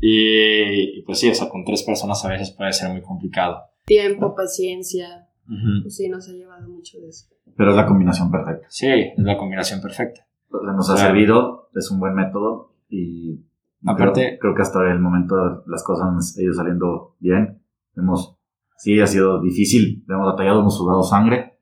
Y, 0.00 0.98
y 0.98 1.02
pues 1.02 1.18
sí, 1.18 1.28
o 1.30 1.34
sea, 1.34 1.48
con 1.48 1.64
tres 1.64 1.82
personas 1.82 2.24
a 2.24 2.28
veces 2.28 2.50
puede 2.52 2.72
ser 2.72 2.90
muy 2.90 3.02
complicado. 3.02 3.62
Tiempo, 3.86 4.34
paciencia, 4.34 5.28
Ujú. 5.46 5.82
pues 5.82 5.96
sí, 5.96 6.08
nos 6.08 6.28
ha 6.28 6.32
llevado 6.32 6.68
mucho 6.68 6.98
de 7.00 7.08
eso. 7.08 7.26
Pero 7.56 7.70
es 7.70 7.76
la 7.76 7.86
combinación 7.86 8.30
perfecta. 8.30 8.66
Sí, 8.70 8.86
es 8.88 9.12
la 9.18 9.36
combinación 9.36 9.80
perfecta. 9.80 10.26
O 10.50 10.60
sea, 10.64 10.72
nos 10.72 10.88
ha 10.90 10.94
Claro. 10.94 11.08
servido, 11.08 11.70
es 11.74 11.90
un 11.90 12.00
buen 12.00 12.14
método 12.14 12.74
y 12.88 13.40
Aparte- 13.84 14.20
creo, 14.22 14.38
creo 14.40 14.54
que 14.54 14.62
hasta 14.62 14.90
el 14.90 14.98
momento 15.00 15.62
las 15.66 15.82
cosas 15.82 16.06
han 16.06 16.42
ido 16.42 16.54
saliendo 16.54 17.16
bien. 17.18 17.62
Hemos, 17.96 18.36
sí, 18.76 18.98
ha 19.00 19.06
sido 19.06 19.40
difícil, 19.42 20.04
hemos 20.08 20.26
batallado, 20.26 20.60
hemos 20.60 20.76
sudado 20.76 21.02
sangre, 21.02 21.58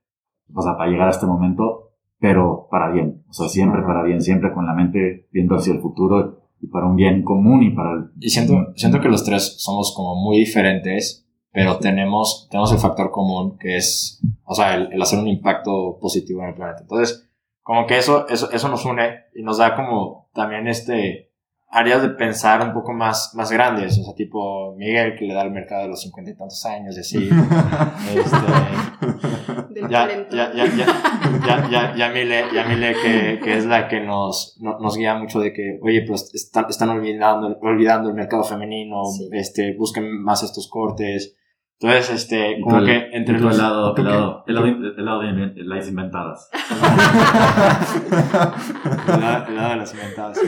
o 0.53 0.63
sea, 0.63 0.77
para 0.77 0.91
llegar 0.91 1.09
a 1.09 1.13
este 1.13 1.27
momento, 1.27 1.88
pero 2.21 2.69
para 2.71 2.91
bien, 2.91 3.25
o 3.29 3.33
sea, 3.33 3.49
siempre 3.49 3.83
para 3.83 4.03
bien, 4.03 4.21
siempre 4.21 4.53
con 4.53 4.67
la 4.67 4.75
mente 4.75 5.29
viendo 5.33 5.57
hacia 5.57 5.73
el 5.73 5.81
futuro 5.81 6.43
y 6.61 6.67
para 6.67 6.87
un 6.87 6.97
bien 6.97 7.23
común 7.23 7.63
y 7.63 7.71
para 7.71 7.93
el... 7.93 8.11
Y 8.19 8.31
siento, 8.31 8.73
siento 8.75 9.01
que 9.01 9.09
los 9.09 9.25
tres 9.25 9.57
somos 9.59 9.95
como 9.95 10.17
muy 10.17 10.39
diferentes, 10.39 11.27
pero 11.53 11.79
tenemos, 11.79 12.49
tenemos 12.51 12.73
el 12.73 12.79
factor 12.79 13.11
común 13.11 13.57
que 13.59 13.77
es, 13.77 14.21
o 14.45 14.55
sea, 14.55 14.75
el, 14.75 14.93
el 14.93 15.01
hacer 15.01 15.19
un 15.19 15.29
impacto 15.29 15.99
positivo 16.01 16.43
en 16.43 16.49
el 16.49 16.55
planeta. 16.55 16.83
Entonces, 16.83 17.29
como 17.63 17.87
que 17.87 17.99
eso, 17.99 18.27
eso, 18.29 18.51
eso 18.51 18.69
nos 18.69 18.85
une 18.85 19.27
y 19.35 19.43
nos 19.43 19.59
da 19.59 19.77
como 19.77 20.31
también 20.33 20.67
este 20.67 21.29
áreas 21.71 22.01
de 22.01 22.09
pensar 22.09 22.63
un 22.63 22.73
poco 22.73 22.95
más, 22.95 23.33
más 23.35 23.53
grandes, 23.53 23.99
o 23.99 24.05
sea, 24.05 24.15
tipo 24.15 24.75
Miguel 24.77 25.17
que 25.19 25.27
le 25.27 25.35
da 25.35 25.43
al 25.43 25.51
mercado 25.51 25.83
de 25.83 25.89
los 25.89 26.01
cincuenta 26.01 26.31
y 26.31 26.35
tantos 26.35 26.65
años 26.65 26.97
y 26.97 27.01
así. 27.01 27.29
este, 28.15 29.28
Del 29.81 29.91
ya, 29.91 30.05
40. 30.07 30.37
ya, 30.37 30.53
ya, 30.55 30.65
ya, 30.67 30.87
ya, 31.47 31.69
ya, 31.71 31.95
ya 31.97 32.09
Mile, 32.11 32.45
ya 32.55 32.65
Mile 32.67 32.95
que, 33.03 33.41
que 33.43 33.57
es 33.57 33.67
la 33.67 33.89
que 33.89 34.01
nos, 34.01 34.57
no- 34.61 34.79
nos 34.79 34.97
guía 34.97 35.15
mucho 35.15 35.41
de 35.41 35.53
que, 35.53 35.79
oye, 35.83 36.05
pues 36.07 36.31
están, 36.35 36.67
están 36.69 36.89
olvidando, 36.91 37.57
olvidando 37.63 38.09
el 38.09 38.15
mercado 38.15 38.45
femenino, 38.45 39.03
Sí. 39.05 39.29
este, 39.33 39.75
busquen 39.77 40.23
más 40.23 40.43
estos 40.43 40.69
cortes. 40.69 41.35
Entonces, 41.81 42.11
este, 42.11 42.61
como 42.61 42.79
el- 42.79 42.87
que 42.87 43.17
entre 43.17 43.39
los... 43.39 43.53
el 43.55 43.63
lado, 43.63 43.95
¿tú 43.95 44.03
el 44.03 44.09
lado, 44.09 44.45
el 44.49 44.55
lado, 44.57 44.67
el 44.67 45.05
lado 45.05 45.21
de 45.21 45.53
las 45.65 45.87
inventadas. 45.89 46.51
El 49.07 49.21
lado, 49.21 49.47
el 49.49 49.57
lado 49.57 49.71
de 49.71 49.77
las 49.77 49.95
inventadas. 49.95 50.39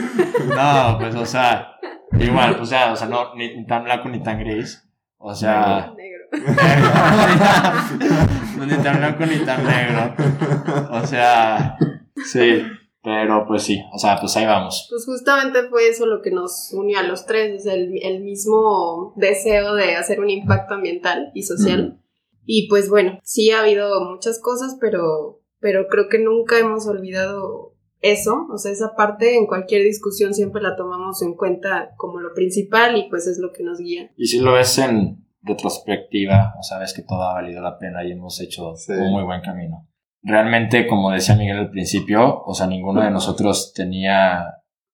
No, 0.55 0.97
pues, 0.99 1.15
o 1.15 1.25
sea, 1.25 1.73
igual, 2.19 2.57
o 2.59 2.65
sea, 2.65 2.91
o 2.91 2.95
sea, 2.95 3.07
no, 3.07 3.33
ni, 3.35 3.55
ni 3.55 3.65
tan 3.65 3.83
blanco 3.85 4.09
ni 4.09 4.21
tan 4.21 4.39
gris. 4.39 4.87
O 5.17 5.33
sea, 5.35 5.93
Negro. 5.95 5.95
No, 8.57 8.65
ni 8.65 8.75
tan 8.83 8.97
blanco 8.99 9.25
ni 9.25 9.37
tan 9.45 9.63
negro. 9.65 10.15
O 10.91 11.05
sea, 11.05 11.77
sí, 12.25 12.63
pero 13.03 13.45
pues 13.47 13.63
sí, 13.63 13.81
o 13.93 13.97
sea, 13.97 14.17
pues 14.19 14.35
ahí 14.37 14.45
vamos. 14.45 14.87
Pues 14.89 15.05
justamente 15.05 15.63
fue 15.69 15.89
eso 15.89 16.05
lo 16.05 16.21
que 16.21 16.31
nos 16.31 16.71
unió 16.73 16.99
a 16.99 17.03
los 17.03 17.25
tres, 17.25 17.61
o 17.61 17.63
sea, 17.63 17.73
el, 17.73 17.93
el 18.01 18.23
mismo 18.23 19.13
deseo 19.15 19.75
de 19.75 19.95
hacer 19.95 20.19
un 20.19 20.29
impacto 20.29 20.75
ambiental 20.75 21.31
y 21.33 21.43
social. 21.43 21.99
Y 22.45 22.67
pues 22.69 22.89
bueno, 22.89 23.19
sí 23.23 23.51
ha 23.51 23.61
habido 23.61 23.89
muchas 24.03 24.39
cosas, 24.41 24.77
pero 24.79 25.41
pero 25.61 25.87
creo 25.87 26.09
que 26.09 26.17
nunca 26.17 26.57
hemos 26.59 26.87
olvidado 26.87 27.75
eso, 28.01 28.47
o 28.51 28.57
sea, 28.57 28.71
esa 28.71 28.95
parte 28.95 29.37
en 29.37 29.45
cualquier 29.45 29.83
discusión 29.83 30.33
siempre 30.33 30.61
la 30.61 30.75
tomamos 30.75 31.21
en 31.21 31.35
cuenta 31.35 31.91
como 31.97 32.19
lo 32.19 32.33
principal 32.33 32.97
y 32.97 33.07
pues 33.09 33.27
es 33.27 33.37
lo 33.37 33.53
que 33.53 33.63
nos 33.63 33.77
guía. 33.77 34.11
Y 34.17 34.25
si 34.25 34.39
lo 34.39 34.53
ves 34.53 34.79
en 34.79 35.23
retrospectiva, 35.41 36.53
o 36.59 36.63
sabes 36.63 36.93
que 36.93 37.03
todo 37.03 37.23
ha 37.23 37.33
valido 37.33 37.61
la 37.61 37.77
pena 37.77 38.03
y 38.03 38.11
hemos 38.11 38.39
hecho 38.41 38.75
Sí. 38.75 38.93
un 38.93 39.11
muy 39.11 39.23
buen 39.23 39.41
camino. 39.41 39.87
Realmente, 40.23 40.87
como 40.87 41.09
decía 41.11 41.35
Miguel 41.35 41.57
al 41.57 41.71
principio, 41.71 42.43
o 42.43 42.53
sea, 42.53 42.67
ninguno 42.67 43.01
de 43.01 43.09
nosotros 43.09 43.73
tenía 43.73 44.45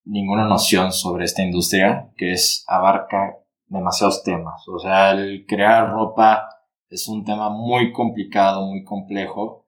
ninguna 0.06 0.46
noción 0.46 0.94
sobre 0.94 1.26
esta 1.26 1.44
industria, 1.44 2.10
que 2.16 2.32
es, 2.32 2.64
abarca 2.68 3.36
demasiados 3.66 4.24
temas. 4.24 4.66
O 4.70 4.80
sea, 4.80 5.12
el 5.12 5.46
crear 5.46 5.90
ropa 5.90 6.48
es 6.90 7.10
un 7.10 7.26
tema 7.26 7.50
muy 7.50 7.92
complicado, 7.92 8.66
muy 8.66 8.84
complejo. 8.86 9.68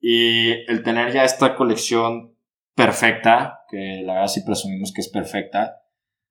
Y 0.00 0.50
el 0.70 0.82
tener 0.82 1.12
ya 1.12 1.22
esta 1.22 1.54
colección 1.54 2.34
perfecta, 2.74 3.60
que 3.68 4.02
la 4.04 4.14
verdad 4.14 4.26
sí 4.28 4.42
presumimos 4.44 4.92
que 4.92 5.00
es 5.00 5.08
perfecta, 5.08 5.76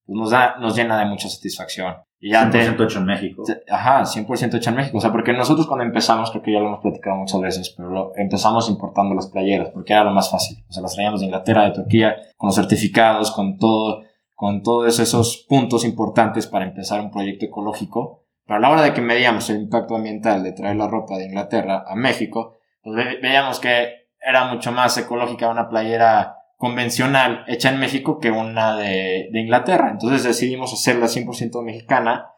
pues 0.05 0.17
nos, 0.17 0.31
da, 0.31 0.57
nos 0.59 0.75
llena 0.75 0.99
de 0.99 1.05
mucha 1.05 1.29
satisfacción. 1.29 1.95
Y 2.19 2.31
ya 2.31 2.49
te- 2.49 2.59
100% 2.63 2.83
hecho 2.85 2.99
en 2.99 3.05
México. 3.05 3.43
te- 3.45 3.61
Ajá, 3.71 4.05
100% 4.05 4.55
hecha 4.57 4.69
en 4.71 4.77
México. 4.77 4.97
O 4.97 5.01
sea, 5.01 5.11
porque 5.11 5.33
nosotros 5.33 5.67
cuando 5.67 5.83
empezamos, 5.85 6.31
creo 6.31 6.41
que 6.41 6.53
ya 6.53 6.59
lo 6.59 6.67
hemos 6.67 6.79
platicado 6.79 7.17
muchas 7.17 7.41
veces, 7.41 7.73
pero 7.75 7.89
lo- 7.89 8.11
empezamos 8.15 8.69
importando 8.69 9.13
las 9.15 9.27
playeras, 9.27 9.69
porque 9.69 9.93
era 9.93 10.03
lo 10.03 10.11
más 10.11 10.31
fácil. 10.31 10.63
O 10.69 10.73
sea, 10.73 10.81
las 10.81 10.95
traíamos 10.95 11.19
de 11.19 11.27
Inglaterra, 11.27 11.63
de 11.65 11.71
Turquía, 11.71 12.15
con 12.37 12.47
los 12.47 12.55
certificados, 12.55 13.31
con 13.31 13.57
todo, 13.57 14.01
con 14.33 14.63
todos 14.63 14.99
esos 14.99 15.45
puntos 15.47 15.85
importantes 15.85 16.47
para 16.47 16.65
empezar 16.65 16.99
un 17.01 17.11
proyecto 17.11 17.45
ecológico. 17.45 18.23
Pero 18.45 18.57
a 18.57 18.59
la 18.59 18.69
hora 18.69 18.81
de 18.83 18.93
que 18.93 19.01
medíamos 19.01 19.49
el 19.49 19.57
impacto 19.61 19.95
ambiental 19.95 20.43
de 20.43 20.51
traer 20.51 20.75
la 20.75 20.87
ropa 20.87 21.17
de 21.17 21.25
Inglaterra 21.25 21.83
a 21.87 21.95
México, 21.95 22.57
pues 22.83 22.95
ve- 22.95 23.17
veíamos 23.21 23.59
que 23.59 23.89
era 24.19 24.45
mucho 24.45 24.71
más 24.71 24.97
ecológica 24.97 25.49
una 25.49 25.67
playera 25.69 26.35
convencional 26.57 27.43
hecha 27.47 27.69
en 27.69 27.79
México 27.79 28.19
que 28.19 28.31
una 28.31 28.75
de, 28.75 29.29
de 29.31 29.39
Inglaterra. 29.39 29.89
Entonces 29.91 30.23
decidimos 30.23 30.73
hacerla 30.73 31.07
100% 31.07 31.63
mexicana, 31.63 32.29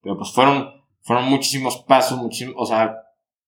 pero 0.00 0.16
pues 0.16 0.32
fueron, 0.32 0.70
fueron 1.00 1.28
muchísimos 1.28 1.78
pasos, 1.78 2.18
muchísimos, 2.18 2.54
o 2.56 2.66
sea, 2.66 2.96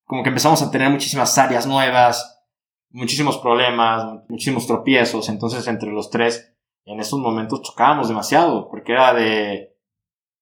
como 0.04 0.22
que 0.22 0.30
empezamos 0.30 0.62
a 0.62 0.70
tener 0.70 0.90
muchísimas 0.90 1.36
áreas 1.38 1.66
nuevas, 1.66 2.44
muchísimos 2.90 3.38
problemas, 3.38 4.24
muchísimos 4.28 4.66
tropiezos. 4.66 5.28
Entonces 5.28 5.66
entre 5.68 5.90
los 5.90 6.10
tres, 6.10 6.52
en 6.84 7.00
esos 7.00 7.20
momentos 7.20 7.62
chocábamos 7.62 8.08
demasiado, 8.08 8.68
porque 8.68 8.92
era 8.92 9.14
de, 9.14 9.76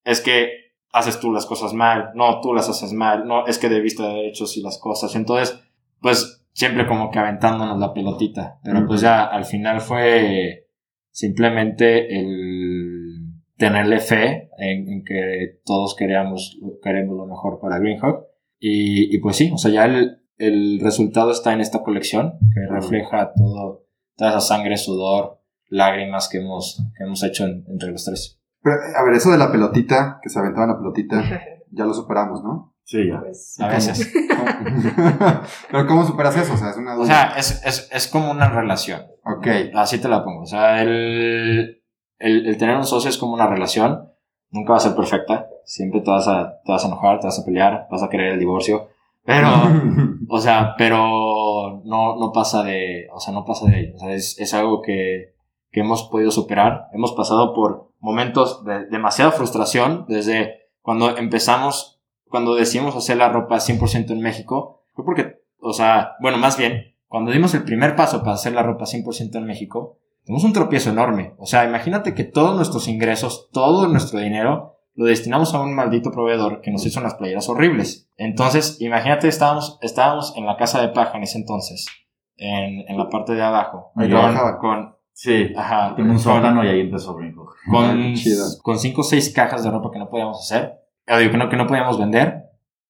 es 0.03 0.21
que 0.21 0.51
haces 0.91 1.19
tú 1.19 1.31
las 1.31 1.45
cosas 1.45 1.73
mal, 1.73 2.09
no, 2.15 2.41
tú 2.41 2.53
las 2.53 2.67
haces 2.67 2.93
mal, 2.93 3.27
no, 3.27 3.45
es 3.45 3.59
que 3.59 3.69
debiste 3.69 4.03
haber 4.03 4.25
hecho 4.25 4.45
así 4.45 4.61
las 4.61 4.79
cosas. 4.79 5.15
Entonces, 5.15 5.59
pues 6.01 6.38
siempre 6.53 6.87
como 6.87 7.09
que 7.11 7.19
aventándonos 7.19 7.79
la 7.79 7.93
pelotita, 7.93 8.59
pero 8.63 8.85
pues 8.87 9.01
ya 9.01 9.23
al 9.25 9.45
final 9.45 9.81
fue 9.81 10.67
simplemente 11.11 12.19
el 12.19 13.33
tenerle 13.57 13.99
fe 13.99 14.49
en, 14.57 14.87
en 14.89 15.03
que 15.03 15.59
todos 15.65 15.95
queríamos, 15.95 16.57
queremos 16.81 17.17
lo 17.17 17.25
mejor 17.25 17.59
para 17.59 17.77
Greenhawk. 17.79 18.25
Y, 18.59 19.13
y 19.15 19.19
pues 19.19 19.35
sí, 19.35 19.51
o 19.53 19.57
sea, 19.57 19.71
ya 19.71 19.85
el, 19.85 20.21
el 20.37 20.79
resultado 20.81 21.31
está 21.31 21.53
en 21.53 21.61
esta 21.61 21.83
colección 21.83 22.33
que 22.53 22.61
refleja 22.73 23.31
todo, 23.35 23.85
toda 24.15 24.31
esa 24.31 24.41
sangre, 24.41 24.77
sudor, 24.77 25.39
lágrimas 25.69 26.29
que 26.29 26.39
hemos, 26.39 26.81
que 26.97 27.03
hemos 27.03 27.23
hecho 27.23 27.45
en- 27.45 27.65
entre 27.67 27.91
los 27.91 28.05
tres. 28.05 28.39
Pero, 28.61 28.75
a 28.97 29.03
ver, 29.03 29.13
eso 29.15 29.31
de 29.31 29.37
la 29.37 29.51
pelotita, 29.51 30.19
que 30.21 30.29
se 30.29 30.39
aventaba 30.39 30.67
la 30.67 30.77
pelotita, 30.77 31.21
ya 31.71 31.85
lo 31.85 31.93
superamos, 31.93 32.43
¿no? 32.43 32.73
Sí, 32.89 33.07
ya. 33.07 33.19
Pues, 33.19 33.59
A 33.59 33.67
veces. 33.67 34.11
Pero 35.71 35.85
¿cómo 35.85 36.03
superas 36.03 36.35
eso? 36.35 36.55
O 36.55 36.57
sea, 36.57 36.71
es 36.71 36.77
una 36.77 36.95
duda. 36.95 37.03
O 37.03 37.05
sea, 37.05 37.33
es, 37.37 37.63
es, 37.63 37.87
es 37.91 38.07
como 38.07 38.31
una 38.31 38.49
relación. 38.49 39.05
ok. 39.23 39.47
Así 39.75 40.01
te 40.01 40.07
la 40.07 40.23
pongo. 40.23 40.41
O 40.41 40.45
sea, 40.47 40.81
el, 40.81 41.83
el, 42.17 42.47
el 42.47 42.57
tener 42.57 42.75
un 42.75 42.87
socio 42.87 43.11
es 43.11 43.19
como 43.19 43.35
una 43.35 43.45
relación. 43.45 44.09
Nunca 44.49 44.71
va 44.71 44.77
a 44.77 44.81
ser 44.81 44.95
perfecta. 44.95 45.45
Siempre 45.65 46.01
te 46.01 46.09
vas 46.09 46.27
a, 46.27 46.61
te 46.65 46.71
vas 46.71 46.83
a 46.83 46.87
enojar, 46.87 47.19
te 47.19 47.27
vas 47.27 47.39
a 47.39 47.45
pelear, 47.45 47.85
vas 47.91 48.01
a 48.01 48.09
querer 48.09 48.33
el 48.33 48.39
divorcio. 48.39 48.87
Pero, 49.23 49.49
o 50.27 50.39
sea, 50.39 50.73
pero 50.75 51.83
no, 51.85 52.15
no 52.15 52.31
pasa 52.33 52.63
de, 52.63 53.07
o 53.13 53.19
sea, 53.19 53.35
no 53.35 53.45
pasa 53.45 53.67
de 53.67 53.75
ahí. 53.75 53.93
O 53.93 53.99
sea, 53.99 54.13
es, 54.13 54.39
es 54.39 54.51
algo 54.55 54.81
que, 54.81 55.35
que 55.69 55.81
hemos 55.81 56.09
podido 56.09 56.31
superar. 56.31 56.87
Hemos 56.91 57.11
pasado 57.11 57.53
por 57.53 57.91
momentos 57.99 58.65
de 58.65 58.87
demasiada 58.87 59.29
frustración 59.31 60.05
desde 60.07 60.71
cuando 60.81 61.15
empezamos, 61.17 61.98
cuando 62.29 62.55
decidimos 62.55 62.95
hacer 62.95 63.17
la 63.17 63.29
ropa 63.29 63.57
100% 63.57 64.11
en 64.11 64.21
México. 64.21 64.83
Fue 64.93 65.05
porque, 65.05 65.41
o 65.59 65.73
sea, 65.73 66.13
bueno, 66.21 66.37
más 66.37 66.57
bien, 66.57 66.95
cuando 67.07 67.31
dimos 67.31 67.53
el 67.53 67.63
primer 67.63 67.95
paso 67.95 68.19
para 68.19 68.33
hacer 68.33 68.53
la 68.53 68.63
ropa 68.63 68.85
100% 68.85 69.35
en 69.35 69.45
México, 69.45 69.97
tuvimos 70.25 70.43
un 70.43 70.53
tropiezo 70.53 70.91
enorme. 70.91 71.33
O 71.37 71.45
sea, 71.45 71.65
imagínate 71.65 72.13
que 72.13 72.23
todos 72.23 72.55
nuestros 72.55 72.87
ingresos, 72.87 73.49
todo 73.51 73.87
nuestro 73.87 74.19
dinero, 74.19 74.77
lo 74.95 75.05
destinamos 75.05 75.53
a 75.53 75.61
un 75.61 75.73
maldito 75.73 76.11
proveedor 76.11 76.61
que 76.61 76.71
nos 76.71 76.85
hizo 76.85 76.99
unas 76.99 77.15
playeras 77.15 77.49
horribles. 77.49 78.09
Entonces, 78.17 78.81
imagínate, 78.81 79.27
estábamos, 79.27 79.79
estábamos 79.81 80.33
en 80.35 80.45
la 80.45 80.57
casa 80.57 80.81
de 80.81 80.89
paja 80.89 81.17
en 81.17 81.23
ese 81.23 81.37
entonces, 81.37 81.87
en, 82.35 82.85
en 82.87 82.97
la 82.97 83.09
parte 83.09 83.33
de 83.33 83.41
abajo. 83.41 83.91
Ahí 83.95 84.11
con, 84.11 84.57
con, 84.59 84.99
Sí, 85.19 85.53
ajá, 85.53 85.95
tengo 85.97 86.13
un 86.13 86.19
sótano 86.19 86.63
y 86.63 86.69
ahí 86.69 86.79
empezó. 86.79 87.11
Ah, 87.19 87.51
con, 87.69 88.13
con 88.61 88.79
cinco 88.79 89.01
o 89.01 89.03
seis 89.03 89.33
cajas 89.33 89.65
de 89.65 89.69
ropa 89.69 89.91
que 89.91 89.99
no 89.99 90.09
podíamos 90.09 90.39
hacer, 90.39 90.78
digo, 91.17 91.31
que 91.31 91.37
no, 91.37 91.49
que 91.49 91.57
no 91.57 91.67
podíamos 91.67 91.99
vender, 91.99 92.43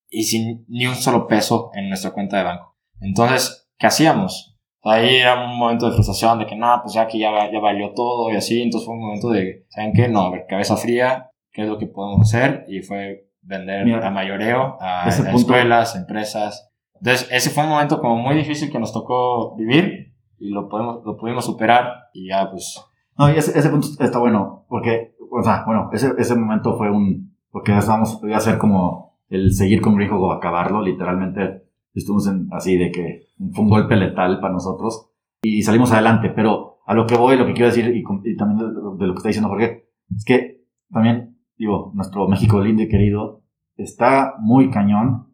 y 0.09 0.23
sin 0.23 0.65
ni 0.67 0.87
un 0.87 0.95
solo 0.95 1.27
peso 1.27 1.71
en 1.73 1.89
nuestra 1.89 2.11
cuenta 2.11 2.37
de 2.37 2.43
banco. 2.43 2.77
Entonces, 2.99 3.69
¿qué 3.77 3.87
hacíamos? 3.87 4.57
Ahí 4.83 5.17
era 5.17 5.45
un 5.45 5.57
momento 5.57 5.87
de 5.87 5.93
frustración 5.93 6.39
de 6.39 6.45
que 6.45 6.55
no, 6.55 6.79
pues 6.81 6.93
ya 6.93 7.07
que 7.07 7.19
ya, 7.19 7.51
ya 7.51 7.59
valió 7.59 7.93
todo 7.93 8.31
y 8.31 8.37
así, 8.37 8.61
entonces 8.61 8.85
fue 8.85 8.95
un 8.95 9.01
momento 9.01 9.29
de, 9.29 9.65
¿saben 9.69 9.93
qué? 9.93 10.07
No, 10.07 10.21
a 10.21 10.31
ver, 10.31 10.45
cabeza 10.47 10.77
fría, 10.77 11.31
¿qué 11.51 11.63
es 11.63 11.67
lo 11.67 11.77
que 11.77 11.87
podemos 11.87 12.21
hacer? 12.21 12.65
Y 12.69 12.81
fue 12.81 13.29
vender 13.41 13.85
Mira, 13.85 14.07
a 14.07 14.11
mayoreo, 14.11 14.77
a, 14.79 15.05
a 15.05 15.09
escuelas, 15.09 15.95
empresas. 15.95 16.71
Entonces, 16.95 17.27
ese 17.31 17.49
fue 17.49 17.63
un 17.63 17.69
momento 17.69 17.99
como 17.99 18.15
muy 18.15 18.35
difícil 18.35 18.71
que 18.71 18.79
nos 18.79 18.93
tocó 18.93 19.55
vivir 19.55 20.13
y 20.37 20.49
lo, 20.49 20.69
podemos, 20.69 21.03
lo 21.05 21.17
pudimos 21.17 21.45
superar 21.45 22.09
y 22.13 22.29
ya 22.29 22.49
pues 22.49 22.81
No, 23.17 23.29
y 23.29 23.37
ese, 23.37 23.57
ese 23.57 23.69
punto 23.69 23.87
está 23.99 24.19
bueno, 24.19 24.65
porque, 24.69 25.13
o 25.29 25.43
sea, 25.43 25.63
bueno, 25.65 25.89
ese, 25.91 26.11
ese 26.17 26.35
momento 26.35 26.77
fue 26.77 26.89
un, 26.89 27.28
porque 27.51 27.77
estábamos, 27.77 28.19
iba 28.23 28.37
a 28.37 28.41
ser 28.41 28.57
como 28.57 29.17
el 29.29 29.53
seguir 29.53 29.81
con 29.81 29.95
Greenhawk 29.95 30.21
o 30.21 30.31
acabarlo, 30.31 30.81
literalmente 30.81 31.63
estuvimos 31.93 32.27
en, 32.27 32.47
así 32.51 32.77
de 32.77 32.91
que 32.91 33.27
fue 33.53 33.63
un 33.63 33.69
golpe 33.69 33.95
letal 33.95 34.39
para 34.39 34.53
nosotros 34.53 35.09
y 35.41 35.61
salimos 35.61 35.91
adelante, 35.91 36.29
pero 36.29 36.79
a 36.85 36.93
lo 36.93 37.05
que 37.05 37.15
voy, 37.15 37.37
lo 37.37 37.45
que 37.45 37.53
quiero 37.53 37.67
decir, 37.67 37.85
y, 37.95 38.35
también 38.35 38.57
de, 38.57 38.65
de 38.65 39.07
lo 39.07 39.13
que 39.13 39.17
está 39.17 39.29
diciendo 39.29 39.49
Jorge, 39.49 39.87
es 40.15 40.25
que 40.25 40.63
también, 40.91 41.37
digo, 41.57 41.91
nuestro 41.93 42.27
México 42.27 42.61
lindo 42.61 42.83
y 42.83 42.89
querido 42.89 43.43
está 43.77 44.35
muy 44.39 44.69
cañón, 44.69 45.27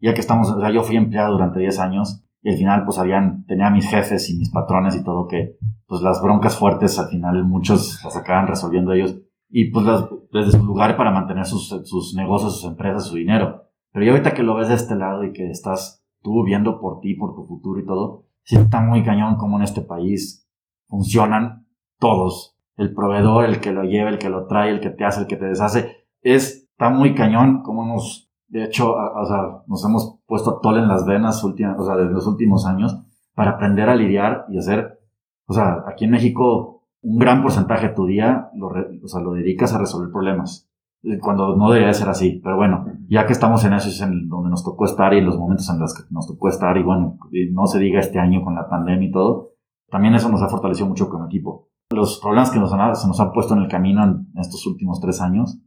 ya 0.00 0.14
que 0.14 0.20
estamos, 0.20 0.50
o 0.50 0.60
sea, 0.60 0.70
yo 0.70 0.82
fui 0.82 0.96
empleado 0.96 1.32
durante 1.32 1.60
10 1.60 1.78
años 1.80 2.24
y 2.42 2.50
al 2.50 2.56
final 2.56 2.84
pues 2.84 2.98
habían, 2.98 3.44
tenía 3.46 3.70
mis 3.70 3.88
jefes 3.88 4.28
y 4.30 4.38
mis 4.38 4.50
patrones 4.50 4.96
y 4.96 5.04
todo 5.04 5.28
que 5.28 5.56
pues 5.86 6.02
las 6.02 6.22
broncas 6.22 6.56
fuertes 6.56 6.98
al 6.98 7.08
final 7.08 7.44
muchos 7.44 8.02
las 8.04 8.16
acaban 8.16 8.48
resolviendo 8.48 8.92
ellos 8.92 9.16
y 9.52 9.70
pues 9.70 9.84
las, 9.86 10.06
desde 10.32 10.58
su 10.58 10.64
lugar 10.64 10.96
para 10.96 11.10
mantener 11.12 11.44
sus, 11.46 11.68
sus 11.84 12.14
negocios, 12.16 12.60
sus 12.60 12.70
empresas, 12.70 13.06
su 13.06 13.16
dinero. 13.16 13.64
Pero 13.92 14.06
ya 14.06 14.12
ahorita 14.12 14.32
que 14.34 14.42
lo 14.42 14.54
ves 14.56 14.68
de 14.68 14.74
este 14.74 14.96
lado 14.96 15.22
y 15.24 15.32
que 15.32 15.50
estás 15.50 16.04
tú 16.22 16.42
viendo 16.44 16.80
por 16.80 17.00
ti, 17.00 17.14
por 17.14 17.34
tu 17.34 17.44
futuro 17.46 17.78
y 17.80 17.86
todo, 17.86 18.24
sí 18.42 18.56
está 18.56 18.80
muy 18.80 19.04
cañón 19.04 19.36
como 19.36 19.58
en 19.58 19.62
este 19.64 19.82
país 19.82 20.48
funcionan 20.88 21.66
todos. 21.98 22.56
El 22.76 22.94
proveedor, 22.94 23.44
el 23.44 23.60
que 23.60 23.72
lo 23.72 23.84
lleva, 23.84 24.08
el 24.10 24.18
que 24.18 24.30
lo 24.30 24.46
trae, 24.46 24.70
el 24.70 24.80
que 24.80 24.90
te 24.90 25.04
hace, 25.04 25.20
el 25.20 25.26
que 25.26 25.36
te 25.36 25.44
deshace. 25.46 26.06
Es, 26.22 26.68
está 26.70 26.88
muy 26.90 27.14
cañón 27.14 27.62
como 27.62 27.84
nos, 27.86 28.30
de 28.48 28.64
hecho, 28.64 28.98
a- 28.98 29.20
o 29.22 29.26
sea, 29.26 29.62
nos 29.66 29.84
hemos 29.84 30.18
puesto 30.26 30.58
tol 30.60 30.78
en 30.78 30.88
las 30.88 31.04
venas 31.06 31.44
últimas, 31.44 31.78
o 31.78 31.84
sea, 31.84 31.96
desde 31.96 32.12
los 32.12 32.26
últimos 32.26 32.66
años 32.66 32.96
para 33.34 33.52
aprender 33.52 33.88
a 33.88 33.94
lidiar 33.96 34.46
y 34.48 34.58
hacer 34.58 34.98
o 35.46 35.54
sea, 35.54 35.84
aquí 35.86 36.04
en 36.04 36.12
México, 36.12 36.81
un 37.02 37.18
gran 37.18 37.42
porcentaje 37.42 37.88
de 37.88 37.94
tu 37.94 38.06
día 38.06 38.48
lo, 38.54 38.68
o 38.68 39.08
sea, 39.08 39.20
lo 39.20 39.32
dedicas 39.32 39.74
a 39.74 39.78
resolver 39.78 40.10
problemas. 40.10 40.68
Eh, 41.02 41.18
Cuando 41.18 41.56
no 41.56 41.70
debería 41.70 41.92
ser 41.92 42.08
así. 42.08 42.40
Pero 42.42 42.56
bueno, 42.56 42.86
ya 43.08 43.26
que 43.26 43.32
estamos 43.32 43.64
en 43.64 43.74
eso, 43.74 43.88
es 43.88 44.00
en 44.00 44.28
donde 44.28 44.50
nos 44.50 44.64
tocó 44.64 44.84
estar 44.84 45.12
y 45.12 45.18
en 45.18 45.26
los 45.26 45.36
momentos 45.36 45.68
en 45.68 45.80
los 45.80 45.94
que 45.94 46.02
nos 46.10 46.26
tocó 46.26 46.48
estar, 46.48 46.76
y 46.76 46.82
bueno, 46.82 47.18
no 47.52 47.66
se 47.66 47.78
diga 47.78 48.00
este 48.00 48.18
año 48.18 48.42
con 48.42 48.54
la 48.54 48.68
pandemia 48.68 49.08
y 49.08 49.12
todo, 49.12 49.50
también 49.90 50.14
eso 50.14 50.28
nos 50.28 50.42
ha 50.42 50.48
fortalecido 50.48 50.86
mucho 50.86 51.08
como 51.08 51.26
equipo. 51.26 51.68
Los 51.90 52.20
problemas 52.20 52.50
que 52.50 52.60
nos 52.60 52.72
han, 52.72 52.94
se 52.96 53.06
nos 53.06 53.20
han 53.20 53.32
puesto 53.32 53.54
en 53.54 53.62
el 53.62 53.68
camino 53.68 54.02
en 54.04 54.26
estos 54.36 54.66
últimos 54.66 55.00
tres 55.00 55.20
años, 55.20 55.58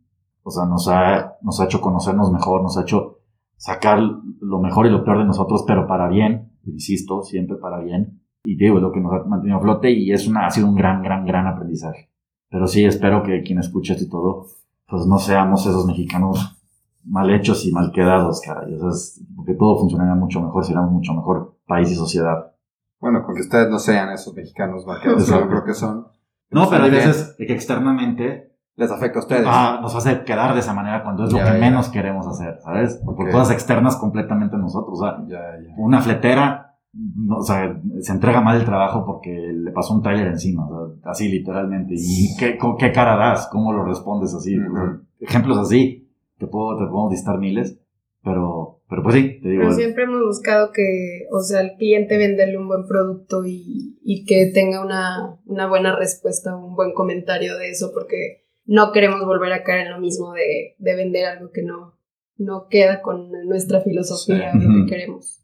o 0.41 0.49
sea, 0.49 0.65
nos 0.65 0.87
ha, 0.87 1.33
nos 1.41 1.59
ha 1.59 1.65
hecho 1.65 1.81
conocernos 1.81 2.31
mejor, 2.31 2.63
nos 2.63 2.77
ha 2.77 2.81
hecho 2.81 3.19
sacar 3.57 3.99
lo 3.99 4.59
mejor 4.59 4.87
y 4.87 4.89
lo 4.89 5.03
peor 5.03 5.19
de 5.19 5.25
nosotros, 5.25 5.63
pero 5.67 5.85
para 5.85 6.07
bien, 6.07 6.53
insisto, 6.65 7.21
siempre 7.21 7.57
para 7.57 7.79
bien 7.79 8.21
y 8.45 8.55
digo, 8.55 8.77
es 8.77 8.81
lo 8.83 8.91
que 8.91 8.99
nos 9.01 9.11
ha 9.13 9.23
mantenido 9.27 9.57
a 9.57 9.61
flote 9.61 9.89
y 9.91 10.11
es 10.11 10.27
una, 10.27 10.45
ha 10.47 10.51
sido 10.51 10.67
un 10.67 10.75
gran, 10.75 11.01
gran, 11.03 11.25
gran 11.25 11.47
aprendizaje. 11.47 12.09
Pero 12.49 12.67
sí, 12.67 12.85
espero 12.85 13.23
que 13.23 13.41
quien 13.43 13.59
escuche 13.59 13.93
esto 13.93 14.05
y 14.05 14.09
todo, 14.09 14.45
pues 14.87 15.05
no 15.07 15.17
seamos 15.17 15.65
esos 15.65 15.85
mexicanos 15.85 16.61
mal 17.03 17.29
hechos 17.31 17.65
y 17.67 17.71
mal 17.71 17.91
quedados, 17.91 18.41
caray. 18.41 18.73
O 18.75 18.79
sea, 18.79 18.89
es- 18.89 19.23
porque 19.35 19.53
todo 19.55 19.77
funcionaría 19.79 20.15
mucho 20.15 20.41
mejor, 20.41 20.63
seríamos 20.63 20.91
mucho 20.91 21.13
mejor 21.13 21.57
país 21.67 21.91
y 21.91 21.95
sociedad. 21.95 22.51
Bueno, 22.99 23.23
con 23.23 23.35
que 23.35 23.41
ustedes 23.41 23.69
no 23.69 23.77
sean 23.79 24.09
esos 24.11 24.33
mexicanos 24.33 24.85
vaqueros, 24.85 25.25
que 25.25 25.31
yo 25.31 25.47
creo 25.47 25.63
que 25.65 25.73
son. 25.73 26.07
No, 26.51 26.69
pero 26.69 26.85
hay 26.85 26.91
veces 26.91 27.35
que 27.37 27.51
externamente 27.53 28.51
Les 28.77 28.91
afecta 28.91 29.19
a 29.19 29.21
ustedes. 29.21 29.45
ah, 29.47 29.79
nos 29.81 29.95
hace 29.95 30.23
quedar 30.23 30.53
de 30.53 30.59
esa 30.59 30.73
manera 30.73 31.01
cuando 31.03 31.23
es 31.25 31.31
lo 31.31 31.37
Ya, 31.39 31.45
que 31.45 31.51
ya. 31.53 31.57
menos 31.59 31.89
queremos 31.89 32.27
hacer, 32.27 32.57
¿sabes? 32.61 32.99
Por 33.05 33.15
cosas 33.31 33.51
externas 33.51 33.95
completamente 33.97 34.55
a 34.55 34.59
nosotros. 34.59 34.99
O 34.99 35.01
sea, 35.03 35.17
ya. 35.27 35.39
una 35.77 36.01
fletera, 36.01 36.64
no, 36.95 37.37
o 37.37 37.43
sea, 37.43 37.81
se 37.99 38.11
entrega 38.13 38.39
mal 38.41 38.57
el 38.57 38.65
trabajo 38.65 39.05
porque 39.05 39.29
le 39.31 39.71
pasó 39.71 39.93
un 39.93 40.01
trailer 40.01 40.27
encima, 40.27 40.67
o 40.67 40.95
sea, 41.01 41.11
así 41.11 41.29
literalmente. 41.29 41.93
¿Y 41.97 42.35
qué, 42.37 42.57
qué 42.79 42.91
cara 42.91 43.17
das? 43.17 43.47
¿Cómo 43.51 43.73
lo 43.73 43.83
respondes 43.83 44.33
así? 44.33 44.55
Sea, 44.55 45.01
ejemplos 45.19 45.57
así, 45.57 46.09
te 46.37 46.47
puedo, 46.47 46.77
te 46.77 46.85
podemos 46.89 47.11
distar 47.11 47.37
miles, 47.37 47.79
pero, 48.23 48.79
pero 48.89 49.03
pues 49.03 49.15
sí, 49.15 49.39
te 49.41 49.49
digo. 49.49 49.63
Pero 49.63 49.73
siempre 49.75 50.03
hemos 50.05 50.21
buscado 50.25 50.71
que, 50.71 51.27
o 51.31 51.41
sea, 51.41 51.59
al 51.59 51.75
cliente 51.77 52.17
venderle 52.17 52.57
un 52.57 52.67
buen 52.67 52.85
producto 52.87 53.45
y, 53.45 53.99
y 54.03 54.25
que 54.25 54.51
tenga 54.53 54.83
una, 54.83 55.37
una 55.45 55.67
buena 55.67 55.95
respuesta, 55.95 56.55
un 56.55 56.75
buen 56.75 56.93
comentario 56.93 57.57
de 57.57 57.71
eso, 57.71 57.91
porque 57.93 58.45
no 58.65 58.91
queremos 58.91 59.23
volver 59.25 59.51
a 59.53 59.63
caer 59.63 59.87
en 59.87 59.93
lo 59.93 59.99
mismo 59.99 60.31
de, 60.33 60.75
de 60.79 60.95
vender 60.95 61.25
algo 61.25 61.51
que 61.51 61.61
no, 61.61 61.93
no 62.37 62.67
queda 62.69 63.01
con 63.01 63.29
nuestra 63.47 63.81
filosofía 63.81 64.51
Sí. 64.53 64.57
o 64.57 64.61
lo 64.69 64.85
que 64.85 64.89
queremos. 64.91 65.41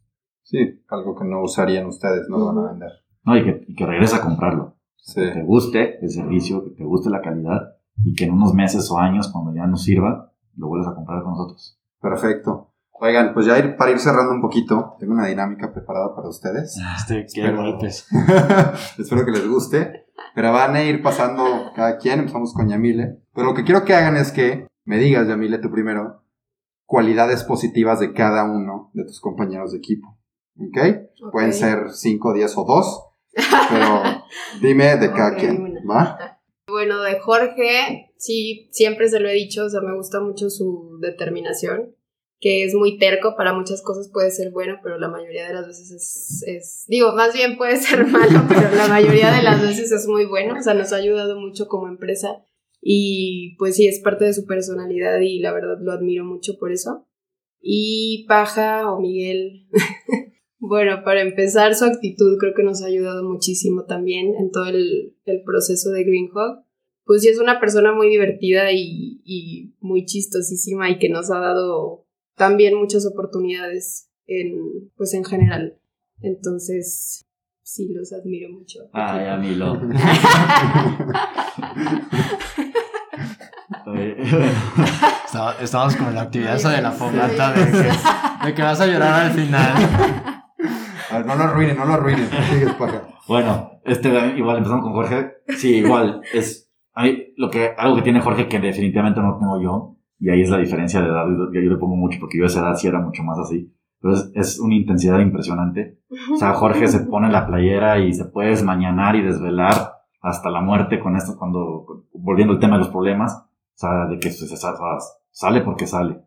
Sí, 0.52 0.84
algo 0.90 1.16
que 1.16 1.24
no 1.24 1.42
usarían 1.42 1.86
ustedes, 1.86 2.28
no 2.28 2.36
lo 2.36 2.46
van 2.52 2.58
a 2.58 2.70
vender. 2.72 2.90
No, 3.24 3.38
y 3.38 3.42
que, 3.42 3.64
y 3.66 3.74
que 3.74 3.84
a 3.84 4.20
comprarlo. 4.20 4.76
Sí. 4.96 5.22
Que 5.22 5.30
te 5.30 5.42
guste 5.42 5.98
el 6.04 6.10
servicio, 6.10 6.62
que 6.62 6.70
te 6.72 6.84
guste 6.84 7.08
la 7.08 7.22
calidad 7.22 7.76
y 8.04 8.12
que 8.12 8.24
en 8.24 8.34
unos 8.34 8.52
meses 8.52 8.90
o 8.90 8.98
años, 8.98 9.30
cuando 9.32 9.54
ya 9.54 9.66
nos 9.66 9.82
sirva, 9.82 10.30
lo 10.56 10.68
vuelves 10.68 10.88
a 10.88 10.94
comprar 10.94 11.22
con 11.22 11.32
nosotros. 11.32 11.80
Perfecto. 12.02 12.74
Oigan, 13.00 13.32
pues 13.32 13.46
ya 13.46 13.58
ir, 13.58 13.76
para 13.76 13.92
ir 13.92 13.98
cerrando 13.98 14.30
un 14.34 14.42
poquito, 14.42 14.94
tengo 15.00 15.14
una 15.14 15.26
dinámica 15.26 15.72
preparada 15.72 16.14
para 16.14 16.28
ustedes. 16.28 16.78
Este, 16.98 17.26
qué 17.32 17.40
Espero. 17.40 17.62
golpes. 17.62 18.06
Espero 18.98 19.24
que 19.24 19.30
les 19.30 19.48
guste. 19.48 20.04
Pero 20.34 20.52
van 20.52 20.76
a 20.76 20.84
ir 20.84 21.02
pasando 21.02 21.44
cada 21.74 21.96
quien. 21.96 22.20
Empezamos 22.20 22.52
con 22.52 22.68
Yamile. 22.68 23.22
Pero 23.34 23.46
lo 23.46 23.54
que 23.54 23.64
quiero 23.64 23.86
que 23.86 23.94
hagan 23.94 24.18
es 24.18 24.30
que 24.32 24.66
me 24.84 24.98
digas, 24.98 25.26
Yamile, 25.26 25.58
tú 25.58 25.70
primero, 25.70 26.24
cualidades 26.84 27.42
positivas 27.42 28.00
de 28.00 28.12
cada 28.12 28.44
uno 28.44 28.90
de 28.92 29.04
tus 29.04 29.18
compañeros 29.18 29.72
de 29.72 29.78
equipo. 29.78 30.18
¿Ok? 30.68 31.30
Pueden 31.32 31.52
ser 31.52 31.90
5, 31.92 32.34
10 32.34 32.56
o 32.56 32.64
2. 32.64 33.02
Pero 33.70 34.02
dime 34.62 34.96
de 34.96 35.10
cada 35.12 35.32
Ok, 35.32 35.38
quien. 35.38 35.74
¿Va? 35.88 36.38
Bueno, 36.66 37.02
de 37.02 37.18
Jorge, 37.20 38.12
sí, 38.16 38.68
siempre 38.72 39.08
se 39.08 39.20
lo 39.20 39.28
he 39.28 39.34
dicho, 39.34 39.64
o 39.64 39.68
sea, 39.70 39.80
me 39.80 39.94
gusta 39.96 40.20
mucho 40.20 40.48
su 40.48 40.98
determinación, 41.00 41.94
que 42.40 42.64
es 42.64 42.74
muy 42.74 42.98
terco, 42.98 43.34
para 43.36 43.52
muchas 43.52 43.82
cosas 43.82 44.08
puede 44.12 44.30
ser 44.30 44.52
bueno, 44.52 44.76
pero 44.82 44.98
la 44.98 45.08
mayoría 45.08 45.46
de 45.48 45.54
las 45.54 45.66
veces 45.66 45.90
es, 45.90 46.42
es- 46.46 46.84
digo, 46.88 47.12
más 47.14 47.34
bien 47.34 47.56
puede 47.58 47.76
ser 47.76 48.06
malo, 48.06 48.42
pero 48.48 48.70
la 48.74 48.88
mayoría 48.88 49.32
de 49.32 49.42
las 49.42 49.60
veces 49.60 49.90
es 49.92 50.06
muy 50.06 50.24
bueno, 50.24 50.54
o 50.58 50.62
sea, 50.62 50.74
nos 50.74 50.92
ha 50.92 50.96
ayudado 50.96 51.38
mucho 51.38 51.66
como 51.68 51.88
empresa 51.88 52.44
y 52.80 53.54
pues 53.58 53.76
sí, 53.76 53.86
es 53.86 54.00
parte 54.00 54.24
de 54.24 54.32
su 54.34 54.46
personalidad 54.46 55.20
y 55.20 55.40
la 55.40 55.52
verdad 55.52 55.76
lo 55.80 55.92
admiro 55.92 56.24
mucho 56.24 56.58
por 56.58 56.72
eso. 56.72 57.06
Y 57.60 58.24
Paja 58.28 58.90
o 58.90 59.00
Miguel, 59.00 59.68
bueno, 60.64 61.02
para 61.04 61.22
empezar, 61.22 61.74
su 61.74 61.84
actitud 61.84 62.38
creo 62.38 62.54
que 62.54 62.62
nos 62.62 62.82
ha 62.82 62.86
ayudado 62.86 63.24
muchísimo 63.28 63.84
también 63.84 64.32
en 64.38 64.50
todo 64.52 64.66
el, 64.66 65.16
el 65.24 65.42
proceso 65.44 65.90
de 65.90 66.04
Green 66.04 66.28
Hog. 66.32 66.64
Pues 67.04 67.22
sí, 67.22 67.28
es 67.28 67.38
una 67.40 67.58
persona 67.58 67.92
muy 67.92 68.08
divertida 68.08 68.70
y, 68.72 69.20
y 69.24 69.74
muy 69.80 70.04
chistosísima 70.06 70.88
y 70.88 70.98
que 71.00 71.08
nos 71.08 71.32
ha 71.32 71.40
dado 71.40 72.06
también 72.36 72.76
muchas 72.76 73.04
oportunidades 73.06 74.08
en, 74.28 74.88
pues 74.96 75.12
en 75.14 75.24
general. 75.24 75.78
Entonces, 76.20 77.26
sí, 77.64 77.88
los 77.92 78.12
admiro 78.12 78.48
mucho. 78.50 78.88
Ay, 78.92 79.26
a 79.26 79.36
mí 79.36 79.56
lo. 79.56 79.74
Estaba- 85.26 85.56
Estamos 85.60 85.96
con 85.96 86.14
la 86.14 86.22
actividad 86.22 86.56
esa 86.56 86.70
de 86.70 86.82
la 86.82 86.92
fogata 86.92 87.52
de 87.52 87.70
que, 87.72 88.46
de 88.46 88.54
que 88.54 88.62
vas 88.62 88.80
a 88.80 88.86
llorar 88.86 89.26
al 89.26 89.32
final. 89.32 90.32
A 91.12 91.18
ver, 91.18 91.26
no 91.26 91.34
lo 91.36 91.42
arruinen, 91.44 91.76
no 91.76 91.84
lo 91.84 91.92
arruinen. 91.92 92.28
Bueno, 93.28 93.70
este, 93.84 94.08
igual 94.36 94.58
empezamos 94.58 94.84
con 94.84 94.92
Jorge. 94.94 95.32
Sí, 95.56 95.76
igual, 95.78 96.22
es 96.32 96.70
a 96.94 97.04
lo 97.36 97.50
que, 97.50 97.70
algo 97.76 97.96
que 97.96 98.02
tiene 98.02 98.20
Jorge 98.20 98.48
que 98.48 98.58
definitivamente 98.60 99.20
no 99.20 99.38
tengo 99.38 99.60
yo, 99.62 99.96
y 100.18 100.30
ahí 100.30 100.42
es 100.42 100.50
la 100.50 100.58
diferencia 100.58 101.00
de 101.00 101.08
edad, 101.08 101.24
y 101.52 101.54
yo 101.64 101.70
le 101.70 101.76
pongo 101.78 101.96
mucho 101.96 102.18
porque 102.20 102.38
yo 102.38 102.44
a 102.44 102.48
esa 102.48 102.60
edad 102.60 102.74
sí 102.76 102.86
era 102.88 103.00
mucho 103.00 103.22
más 103.22 103.38
así, 103.38 103.72
pero 104.00 104.14
es, 104.34 104.58
una 104.60 104.74
intensidad 104.74 105.18
impresionante. 105.20 105.98
O 106.32 106.36
sea, 106.36 106.52
Jorge 106.54 106.88
se 106.88 107.00
pone 107.00 107.30
la 107.30 107.46
playera 107.46 107.98
y 107.98 108.12
se 108.12 108.26
puede 108.26 108.50
desmañanar 108.50 109.16
y 109.16 109.22
desvelar 109.22 109.72
hasta 110.20 110.50
la 110.50 110.60
muerte 110.60 110.98
con 111.00 111.16
esto, 111.16 111.36
cuando, 111.38 111.86
volviendo 112.12 112.54
al 112.54 112.60
tema 112.60 112.74
de 112.74 112.80
los 112.80 112.88
problemas, 112.88 113.34
o 113.34 113.48
sea, 113.74 114.06
de 114.06 114.18
que 114.18 114.30
se, 114.30 114.46
se- 114.46 114.56
sa- 114.56 114.74
sale 115.30 115.60
porque 115.62 115.86
sale. 115.86 116.20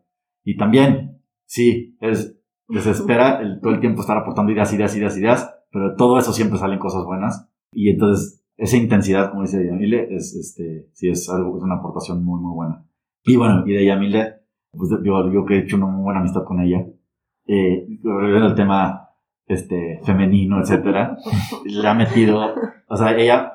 Y 0.44 0.56
también, 0.56 1.22
sí, 1.44 1.96
es, 2.00 2.35
desespera 2.68 3.40
el, 3.40 3.60
todo 3.60 3.72
el 3.72 3.80
tiempo 3.80 4.00
estar 4.00 4.16
aportando 4.16 4.52
ideas, 4.52 4.72
ideas, 4.72 4.96
ideas, 4.96 5.16
ideas, 5.18 5.54
pero 5.70 5.90
de 5.90 5.96
todo 5.96 6.18
eso 6.18 6.32
siempre 6.32 6.58
salen 6.58 6.78
cosas 6.78 7.04
buenas. 7.04 7.48
Y 7.72 7.90
entonces, 7.90 8.44
esa 8.56 8.76
intensidad, 8.76 9.30
como 9.30 9.42
dice 9.42 9.64
Yamile, 9.64 10.14
es, 10.14 10.34
este, 10.34 10.88
sí, 10.92 11.08
es 11.08 11.28
algo, 11.28 11.56
es 11.56 11.62
una 11.62 11.76
aportación 11.76 12.24
muy, 12.24 12.40
muy 12.40 12.54
buena. 12.54 12.86
Y 13.24 13.36
bueno, 13.36 13.66
y 13.66 13.72
de 13.72 13.84
Yamile, 13.84 14.34
pues 14.72 14.90
yo, 15.04 15.32
yo 15.32 15.44
que 15.44 15.54
he 15.54 15.58
hecho 15.60 15.76
una 15.76 15.86
muy 15.86 16.02
buena 16.02 16.20
amistad 16.20 16.44
con 16.44 16.60
ella, 16.60 16.86
eh, 17.46 17.86
al 18.04 18.54
tema, 18.54 19.10
este, 19.46 20.00
femenino, 20.04 20.60
etcétera, 20.60 21.16
le 21.64 21.88
ha 21.88 21.94
metido, 21.94 22.54
o 22.88 22.96
sea, 22.96 23.16
ella 23.16 23.52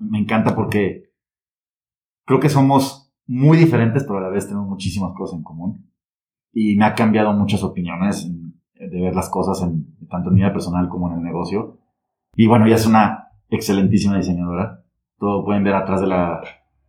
me 0.00 0.18
encanta 0.18 0.54
porque 0.54 1.10
creo 2.24 2.40
que 2.40 2.48
somos 2.48 3.12
muy 3.26 3.56
diferentes, 3.56 4.04
pero 4.04 4.18
a 4.18 4.22
la 4.22 4.28
vez 4.28 4.46
tenemos 4.46 4.68
muchísimas 4.68 5.12
cosas 5.16 5.38
en 5.38 5.44
común. 5.44 5.90
Y 6.54 6.76
me 6.76 6.86
ha 6.86 6.94
cambiado 6.94 7.32
muchas 7.32 7.62
opiniones 7.62 8.30
de 8.74 9.00
ver 9.00 9.14
las 9.14 9.28
cosas 9.28 9.60
en, 9.62 9.86
tanto 10.08 10.28
en 10.28 10.34
mi 10.34 10.40
vida 10.40 10.52
personal 10.52 10.88
como 10.88 11.10
en 11.10 11.18
el 11.18 11.24
negocio. 11.24 11.78
Y 12.36 12.46
bueno, 12.46 12.66
ella 12.66 12.76
es 12.76 12.86
una 12.86 13.28
excelentísima 13.50 14.16
diseñadora. 14.16 14.82
Todo 15.18 15.44
pueden 15.44 15.64
ver 15.64 15.74
atrás 15.74 16.00
de 16.00 16.06
la, 16.06 16.40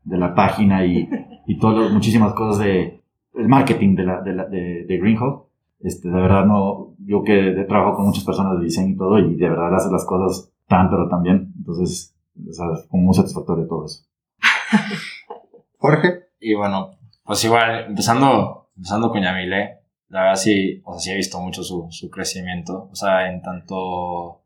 de 0.03 0.17
la 0.17 0.33
página 0.35 0.85
y, 0.85 1.09
y 1.47 1.57
todas 1.59 1.91
muchísimas 1.91 2.33
cosas 2.33 2.63
de 2.63 3.01
el 3.33 3.47
marketing 3.47 3.95
de, 3.95 4.03
la, 4.03 4.21
de, 4.21 4.33
la, 4.33 4.45
de, 4.45 4.85
de 4.85 4.97
Greenhawk. 4.97 5.47
Este, 5.79 6.09
de 6.09 6.21
verdad 6.21 6.45
no, 6.45 6.95
yo 6.99 7.23
que 7.23 7.49
he 7.49 7.65
trabajado 7.65 7.97
con 7.97 8.05
muchas 8.07 8.23
personas 8.23 8.57
de 8.57 8.65
diseño 8.65 8.93
y 8.93 8.97
todo 8.97 9.19
y 9.19 9.35
de 9.35 9.49
verdad 9.49 9.75
hace 9.75 9.91
las 9.91 10.05
cosas 10.05 10.51
tan 10.67 10.89
pero 10.89 11.07
tan 11.09 11.21
bien. 11.21 11.53
Entonces, 11.57 12.15
o 12.37 12.53
sea, 12.53 12.65
es 12.73 12.87
como 12.87 13.03
muy 13.03 13.13
satisfactorio 13.13 13.67
todo 13.67 13.85
eso. 13.85 14.03
Jorge. 15.77 16.25
Y 16.39 16.55
bueno, 16.55 16.91
pues 17.23 17.43
igual, 17.43 17.85
empezando, 17.87 18.64
empezando 18.75 19.09
con 19.09 19.21
Yamile, 19.21 19.79
la 20.09 20.21
verdad 20.21 20.35
sí, 20.35 20.81
o 20.85 20.93
sea, 20.93 20.99
sí 20.99 21.11
he 21.11 21.15
visto 21.15 21.39
mucho 21.39 21.63
su, 21.63 21.87
su 21.89 22.09
crecimiento. 22.09 22.89
O 22.91 22.95
sea, 22.95 23.29
en 23.29 23.41
tanto 23.41 24.41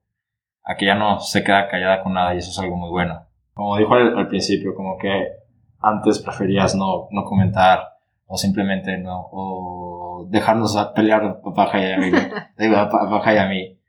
a 0.63 0.75
que 0.75 0.85
ya 0.85 0.95
no 0.95 1.19
se 1.19 1.43
queda 1.43 1.67
callada 1.67 2.03
con 2.03 2.13
nada 2.13 2.33
y 2.33 2.37
eso 2.37 2.51
es 2.51 2.59
algo 2.59 2.77
muy 2.77 2.89
bueno. 2.89 3.25
Como 3.53 3.77
dijo 3.77 3.93
al, 3.93 4.17
al 4.17 4.27
principio, 4.27 4.73
como 4.75 4.97
que 4.97 5.27
antes 5.79 6.19
preferías 6.19 6.75
no, 6.75 7.07
no 7.11 7.23
comentar 7.25 7.97
o 8.25 8.37
simplemente 8.37 8.97
no, 8.97 9.27
o 9.31 10.27
dejarnos 10.29 10.75
a 10.75 10.93
pelear 10.93 11.23
a 11.23 11.53
Paja 11.53 11.79
y 11.79 11.91
a 11.91 11.97
mí, 11.97 12.11
digo, 12.57 12.75
a 12.75 12.89
Paja 12.89 13.33
y 13.33 13.37
a 13.37 13.47
mí. 13.47 13.79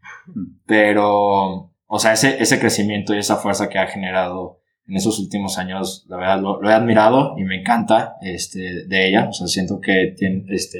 Pero, 0.66 1.70
o 1.86 1.98
sea, 1.98 2.12
ese, 2.12 2.42
ese 2.42 2.58
crecimiento 2.58 3.14
y 3.14 3.18
esa 3.18 3.36
fuerza 3.36 3.68
que 3.68 3.78
ha 3.78 3.86
generado 3.86 4.59
en 4.90 4.96
esos 4.96 5.20
últimos 5.20 5.56
años, 5.56 6.04
la 6.08 6.16
verdad, 6.16 6.40
lo, 6.40 6.68
he 6.68 6.72
admirado 6.72 7.38
y 7.38 7.44
me 7.44 7.60
encanta 7.60 8.16
este, 8.20 8.86
de 8.86 9.08
ella. 9.08 9.28
O 9.28 9.32
sea, 9.32 9.46
siento 9.46 9.80
que 9.80 10.14
tiene, 10.18 10.44
este, 10.48 10.78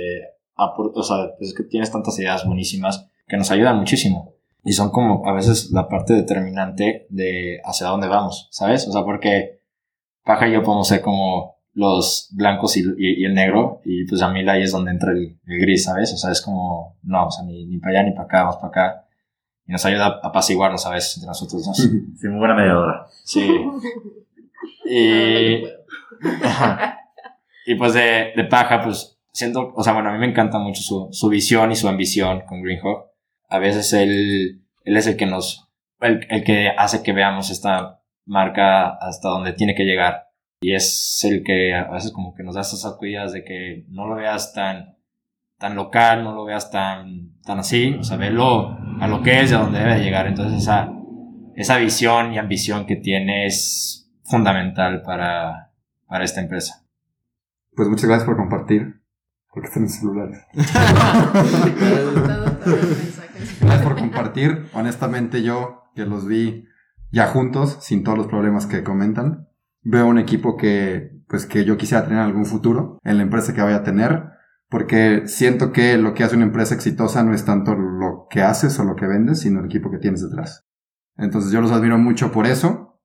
o 0.57 1.03
sea, 1.05 1.31
es 1.39 1.55
que 1.55 1.63
tienes 1.63 1.93
tantas 1.93 2.19
ideas 2.19 2.45
buenísimas 2.45 3.09
que 3.29 3.37
nos 3.37 3.53
ayudan 3.53 3.79
muchísimo. 3.79 4.35
Y 4.65 4.73
son 4.73 4.91
como 4.91 5.27
a 5.29 5.33
veces 5.33 5.71
la 5.71 5.89
parte 5.89 6.15
determinante 6.15 7.07
de 7.09 7.61
hacia 7.65 7.87
dónde 7.87 8.09
vamos, 8.09 8.49
¿sabes? 8.51 8.87
O 8.89 8.93
sea, 8.93 9.05
porque 9.05 9.61
Paja 10.25 10.49
y 10.49 10.55
yo 10.55 10.65
podemos 10.65 10.89
ser 10.89 11.03
como 11.03 11.61
los 11.73 12.31
blancos 12.33 12.77
y, 12.77 12.81
el 13.25 13.33
negro, 13.33 13.81
y 13.85 14.07
pues 14.07 14.21
a 14.23 14.29
mí 14.29 14.41
ahí 14.49 14.63
es 14.63 14.73
donde 14.73 14.91
entra 14.91 15.13
el, 15.13 15.39
el 15.47 15.61
gris, 15.61 15.85
¿sabes? 15.85 16.13
O 16.13 16.17
sea, 16.17 16.33
es 16.33 16.43
como, 16.43 16.99
no, 17.05 17.27
o 17.27 17.31
sea, 17.31 17.45
ni, 17.45 17.65
ni 17.65 17.79
para 17.79 18.01
allá 18.01 18.09
ni 18.09 18.13
para 18.13 18.25
acá, 18.25 18.43
vamos 18.43 18.57
para 18.57 18.69
acá. 18.69 19.07
Y 19.71 19.73
nos 19.73 19.87
ayuda 19.87 20.19
a 20.21 20.27
apaciguarnos 20.27 20.85
a 20.85 20.91
veces 20.91 21.19
entre 21.19 21.29
nosotros 21.29 21.65
dos. 21.65 21.79
Sí, 22.21 22.27
muy 22.27 22.41
buena 22.41 22.57
mediadora. 22.57 23.07
Sí. 23.25 23.49
Y, 24.85 25.63
y 27.67 27.75
pues 27.77 27.95
de, 27.95 28.33
de 28.35 28.45
paja, 28.45 28.83
pues 28.83 29.21
siento, 29.33 29.73
o 29.73 29.85
sea, 29.85 29.93
bueno, 29.93 30.09
a 30.09 30.13
mí 30.13 30.19
me 30.19 30.27
encanta 30.27 30.59
mucho 30.59 30.83
su, 30.83 31.09
su 31.13 31.29
visión 31.29 31.71
y 31.71 31.77
su 31.77 31.89
ambición 31.89 32.41
con 32.41 32.61
Greenhawk. 32.61 33.07
A 33.49 33.61
veces 33.61 33.93
él, 33.93 34.63
él 34.83 34.97
es 34.97 35.07
el 35.07 35.17
que 35.17 35.27
nos, 35.27 35.69
el, 36.01 36.27
el 36.29 36.43
que 36.43 36.71
hace 36.77 37.05
que 37.05 37.13
veamos 37.13 37.51
esta 37.51 38.01
marca 38.27 38.97
hasta 38.97 39.29
donde 39.29 39.53
tiene 39.53 39.77
que 39.77 39.85
llegar. 39.85 40.31
Y 40.61 40.75
es 40.75 41.23
el 41.23 41.45
que 41.45 41.75
a 41.75 41.93
veces 41.93 42.11
como 42.11 42.35
que 42.35 42.43
nos 42.43 42.57
da 42.57 42.63
esas 42.63 42.81
sacudidas 42.81 43.33
de 43.33 43.45
que 43.45 43.85
no 43.89 44.09
lo 44.09 44.17
veas 44.17 44.53
tan, 44.53 44.97
tan 45.57 45.77
local, 45.77 46.25
no 46.25 46.35
lo 46.35 46.45
veas 46.45 46.73
tan, 46.73 47.41
tan 47.45 47.61
así, 47.61 47.95
o 47.95 48.03
sea, 48.03 48.17
velo 48.17 48.77
a 49.01 49.09
lo 49.09 49.23
que 49.23 49.41
es 49.41 49.51
y 49.51 49.55
a 49.55 49.59
donde 49.59 49.79
debe 49.79 49.95
de 49.95 50.05
llegar. 50.05 50.27
Entonces 50.27 50.63
esa, 50.63 50.93
esa 51.57 51.79
visión 51.79 52.33
y 52.33 52.39
ambición 52.39 52.87
que 52.87 52.97
tiene 52.97 53.47
es 53.47 54.11
fundamental 54.25 55.03
para, 55.03 55.73
para 56.07 56.25
esta 56.25 56.41
empresa. 56.41 56.85
Pues 57.75 57.89
muchas 57.89 58.07
gracias 58.07 58.27
por 58.27 58.37
compartir. 58.37 59.01
Porque 59.53 59.67
están 59.67 59.83
en 59.85 59.89
celulares. 59.89 60.39
gracias 63.61 63.83
por 63.83 63.97
compartir. 63.97 64.69
Honestamente, 64.75 65.43
yo 65.43 65.91
que 65.97 66.07
los 66.07 66.27
vi 66.27 66.69
ya 67.11 67.27
juntos, 67.27 67.79
sin 67.81 68.05
todos 68.05 68.17
los 68.17 68.29
problemas 68.29 68.67
que 68.67 68.85
comentan, 68.85 69.49
veo 69.83 70.07
un 70.07 70.19
equipo 70.19 70.57
que, 70.57 71.21
pues, 71.27 71.47
que 71.47 71.65
yo 71.65 71.77
quisiera 71.77 72.05
tener 72.05 72.19
en 72.19 72.27
algún 72.27 72.47
futuro 72.47 73.01
en 73.03 73.17
la 73.17 73.25
empresa 73.25 73.53
que 73.53 73.63
vaya 73.63 73.79
a 73.79 73.83
tener. 73.83 74.25
Porque 74.71 75.27
siento 75.27 75.73
que 75.73 75.99
lo 75.99 76.15
que 76.15 76.25
hace 76.25 76.37
una 76.37 76.47
empresa 76.47 76.75
exitosa 76.75 77.25
no 77.25 77.35
es 77.35 77.45
tanto 77.45 77.75
lo 77.75 78.27
que 78.31 78.43
haces 78.43 78.79
o 78.79 78.85
lo 78.85 78.95
que 78.95 79.07
vendes, 79.07 79.41
sino 79.41 79.61
el 79.61 79.67
equipo 79.67 79.91
que 79.91 79.99
tienes 79.99 80.23
detrás. 80.23 80.67
Entonces 81.17 81.51
yo 81.51 81.61
los 81.61 81.73
admiro 81.73 81.99
mucho 81.99 82.33
por 82.33 82.47
eso. 82.47 83.01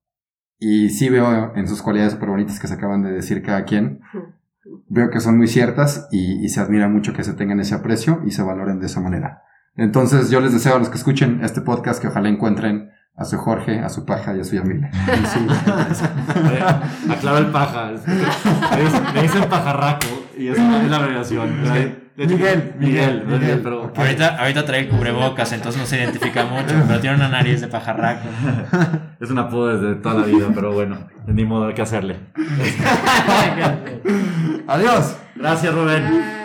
Y 0.57 0.89
sí 0.89 1.09
veo 1.09 1.53
en 1.55 1.67
sus 1.67 1.81
cualidades 1.81 2.13
súper 2.13 2.29
bonitas 2.29 2.59
que 2.59 2.67
se 2.67 2.75
acaban 2.75 3.03
de 3.03 3.11
decir 3.11 3.41
cada 3.41 3.65
quien 3.65 3.99
veo 4.87 5.09
que 5.09 5.19
son 5.19 5.37
muy 5.37 5.47
ciertas 5.47 6.07
y, 6.11 6.47
se 6.49 6.61
admira 6.61 6.87
mucho 6.87 7.13
que 7.13 7.23
se 7.23 7.33
tengan 7.33 7.59
ese 7.59 7.75
aprecio 7.75 8.21
y 8.25 8.31
se 8.31 8.43
valoren 8.43 8.79
de 8.79 8.87
esa 8.87 9.01
manera. 9.01 9.43
Entonces 9.75 10.29
yo 10.29 10.39
les 10.39 10.53
deseo 10.53 10.75
a 10.75 10.79
los 10.79 10.89
que 10.89 10.97
escuchen 10.97 11.43
este 11.43 11.61
podcast 11.61 12.01
que 12.01 12.07
ojalá 12.07 12.29
encuentren 12.29 12.91
a 13.17 13.25
su 13.25 13.37
Jorge, 13.37 13.79
a 13.79 13.89
su 13.89 14.05
paja 14.05 14.35
y 14.35 14.39
a 14.39 14.43
su 14.43 14.55
Yamila. 14.55 14.89
Aclara 17.09 17.39
el 17.39 17.47
paja. 17.47 17.91
Le 17.91 19.21
dicen 19.21 19.49
pajarraco 19.49 20.24
y 20.37 20.47
es, 20.47 20.57
es 20.57 20.89
la 20.89 20.97
abreviación. 20.97 21.49
Miguel, 22.17 22.73
Miguel, 22.79 23.25
Miguel, 23.27 23.59
pero... 23.61 23.91
Ahorita, 23.93 24.37
ahorita 24.39 24.65
trae 24.65 24.79
el 24.81 24.87
cubrebocas, 24.87 25.51
entonces 25.51 25.81
no 25.81 25.85
se 25.85 25.97
identifica 25.97 26.45
mucho, 26.45 26.73
pero 26.87 27.01
tiene 27.01 27.17
una 27.17 27.27
nariz 27.27 27.59
de 27.61 27.67
pajarraco. 27.67 28.27
Es 29.19 29.31
un 29.31 29.39
apodo 29.39 29.77
desde 29.77 29.95
toda 30.01 30.21
la 30.21 30.25
vida, 30.25 30.47
pero 30.53 30.73
bueno, 30.73 30.97
ni 31.25 31.45
modo, 31.45 31.67
hay 31.67 31.73
que 31.73 31.81
hacerle. 31.81 32.17
Adiós. 34.67 35.15
Gracias, 35.35 35.73
Rubén. 35.73 36.44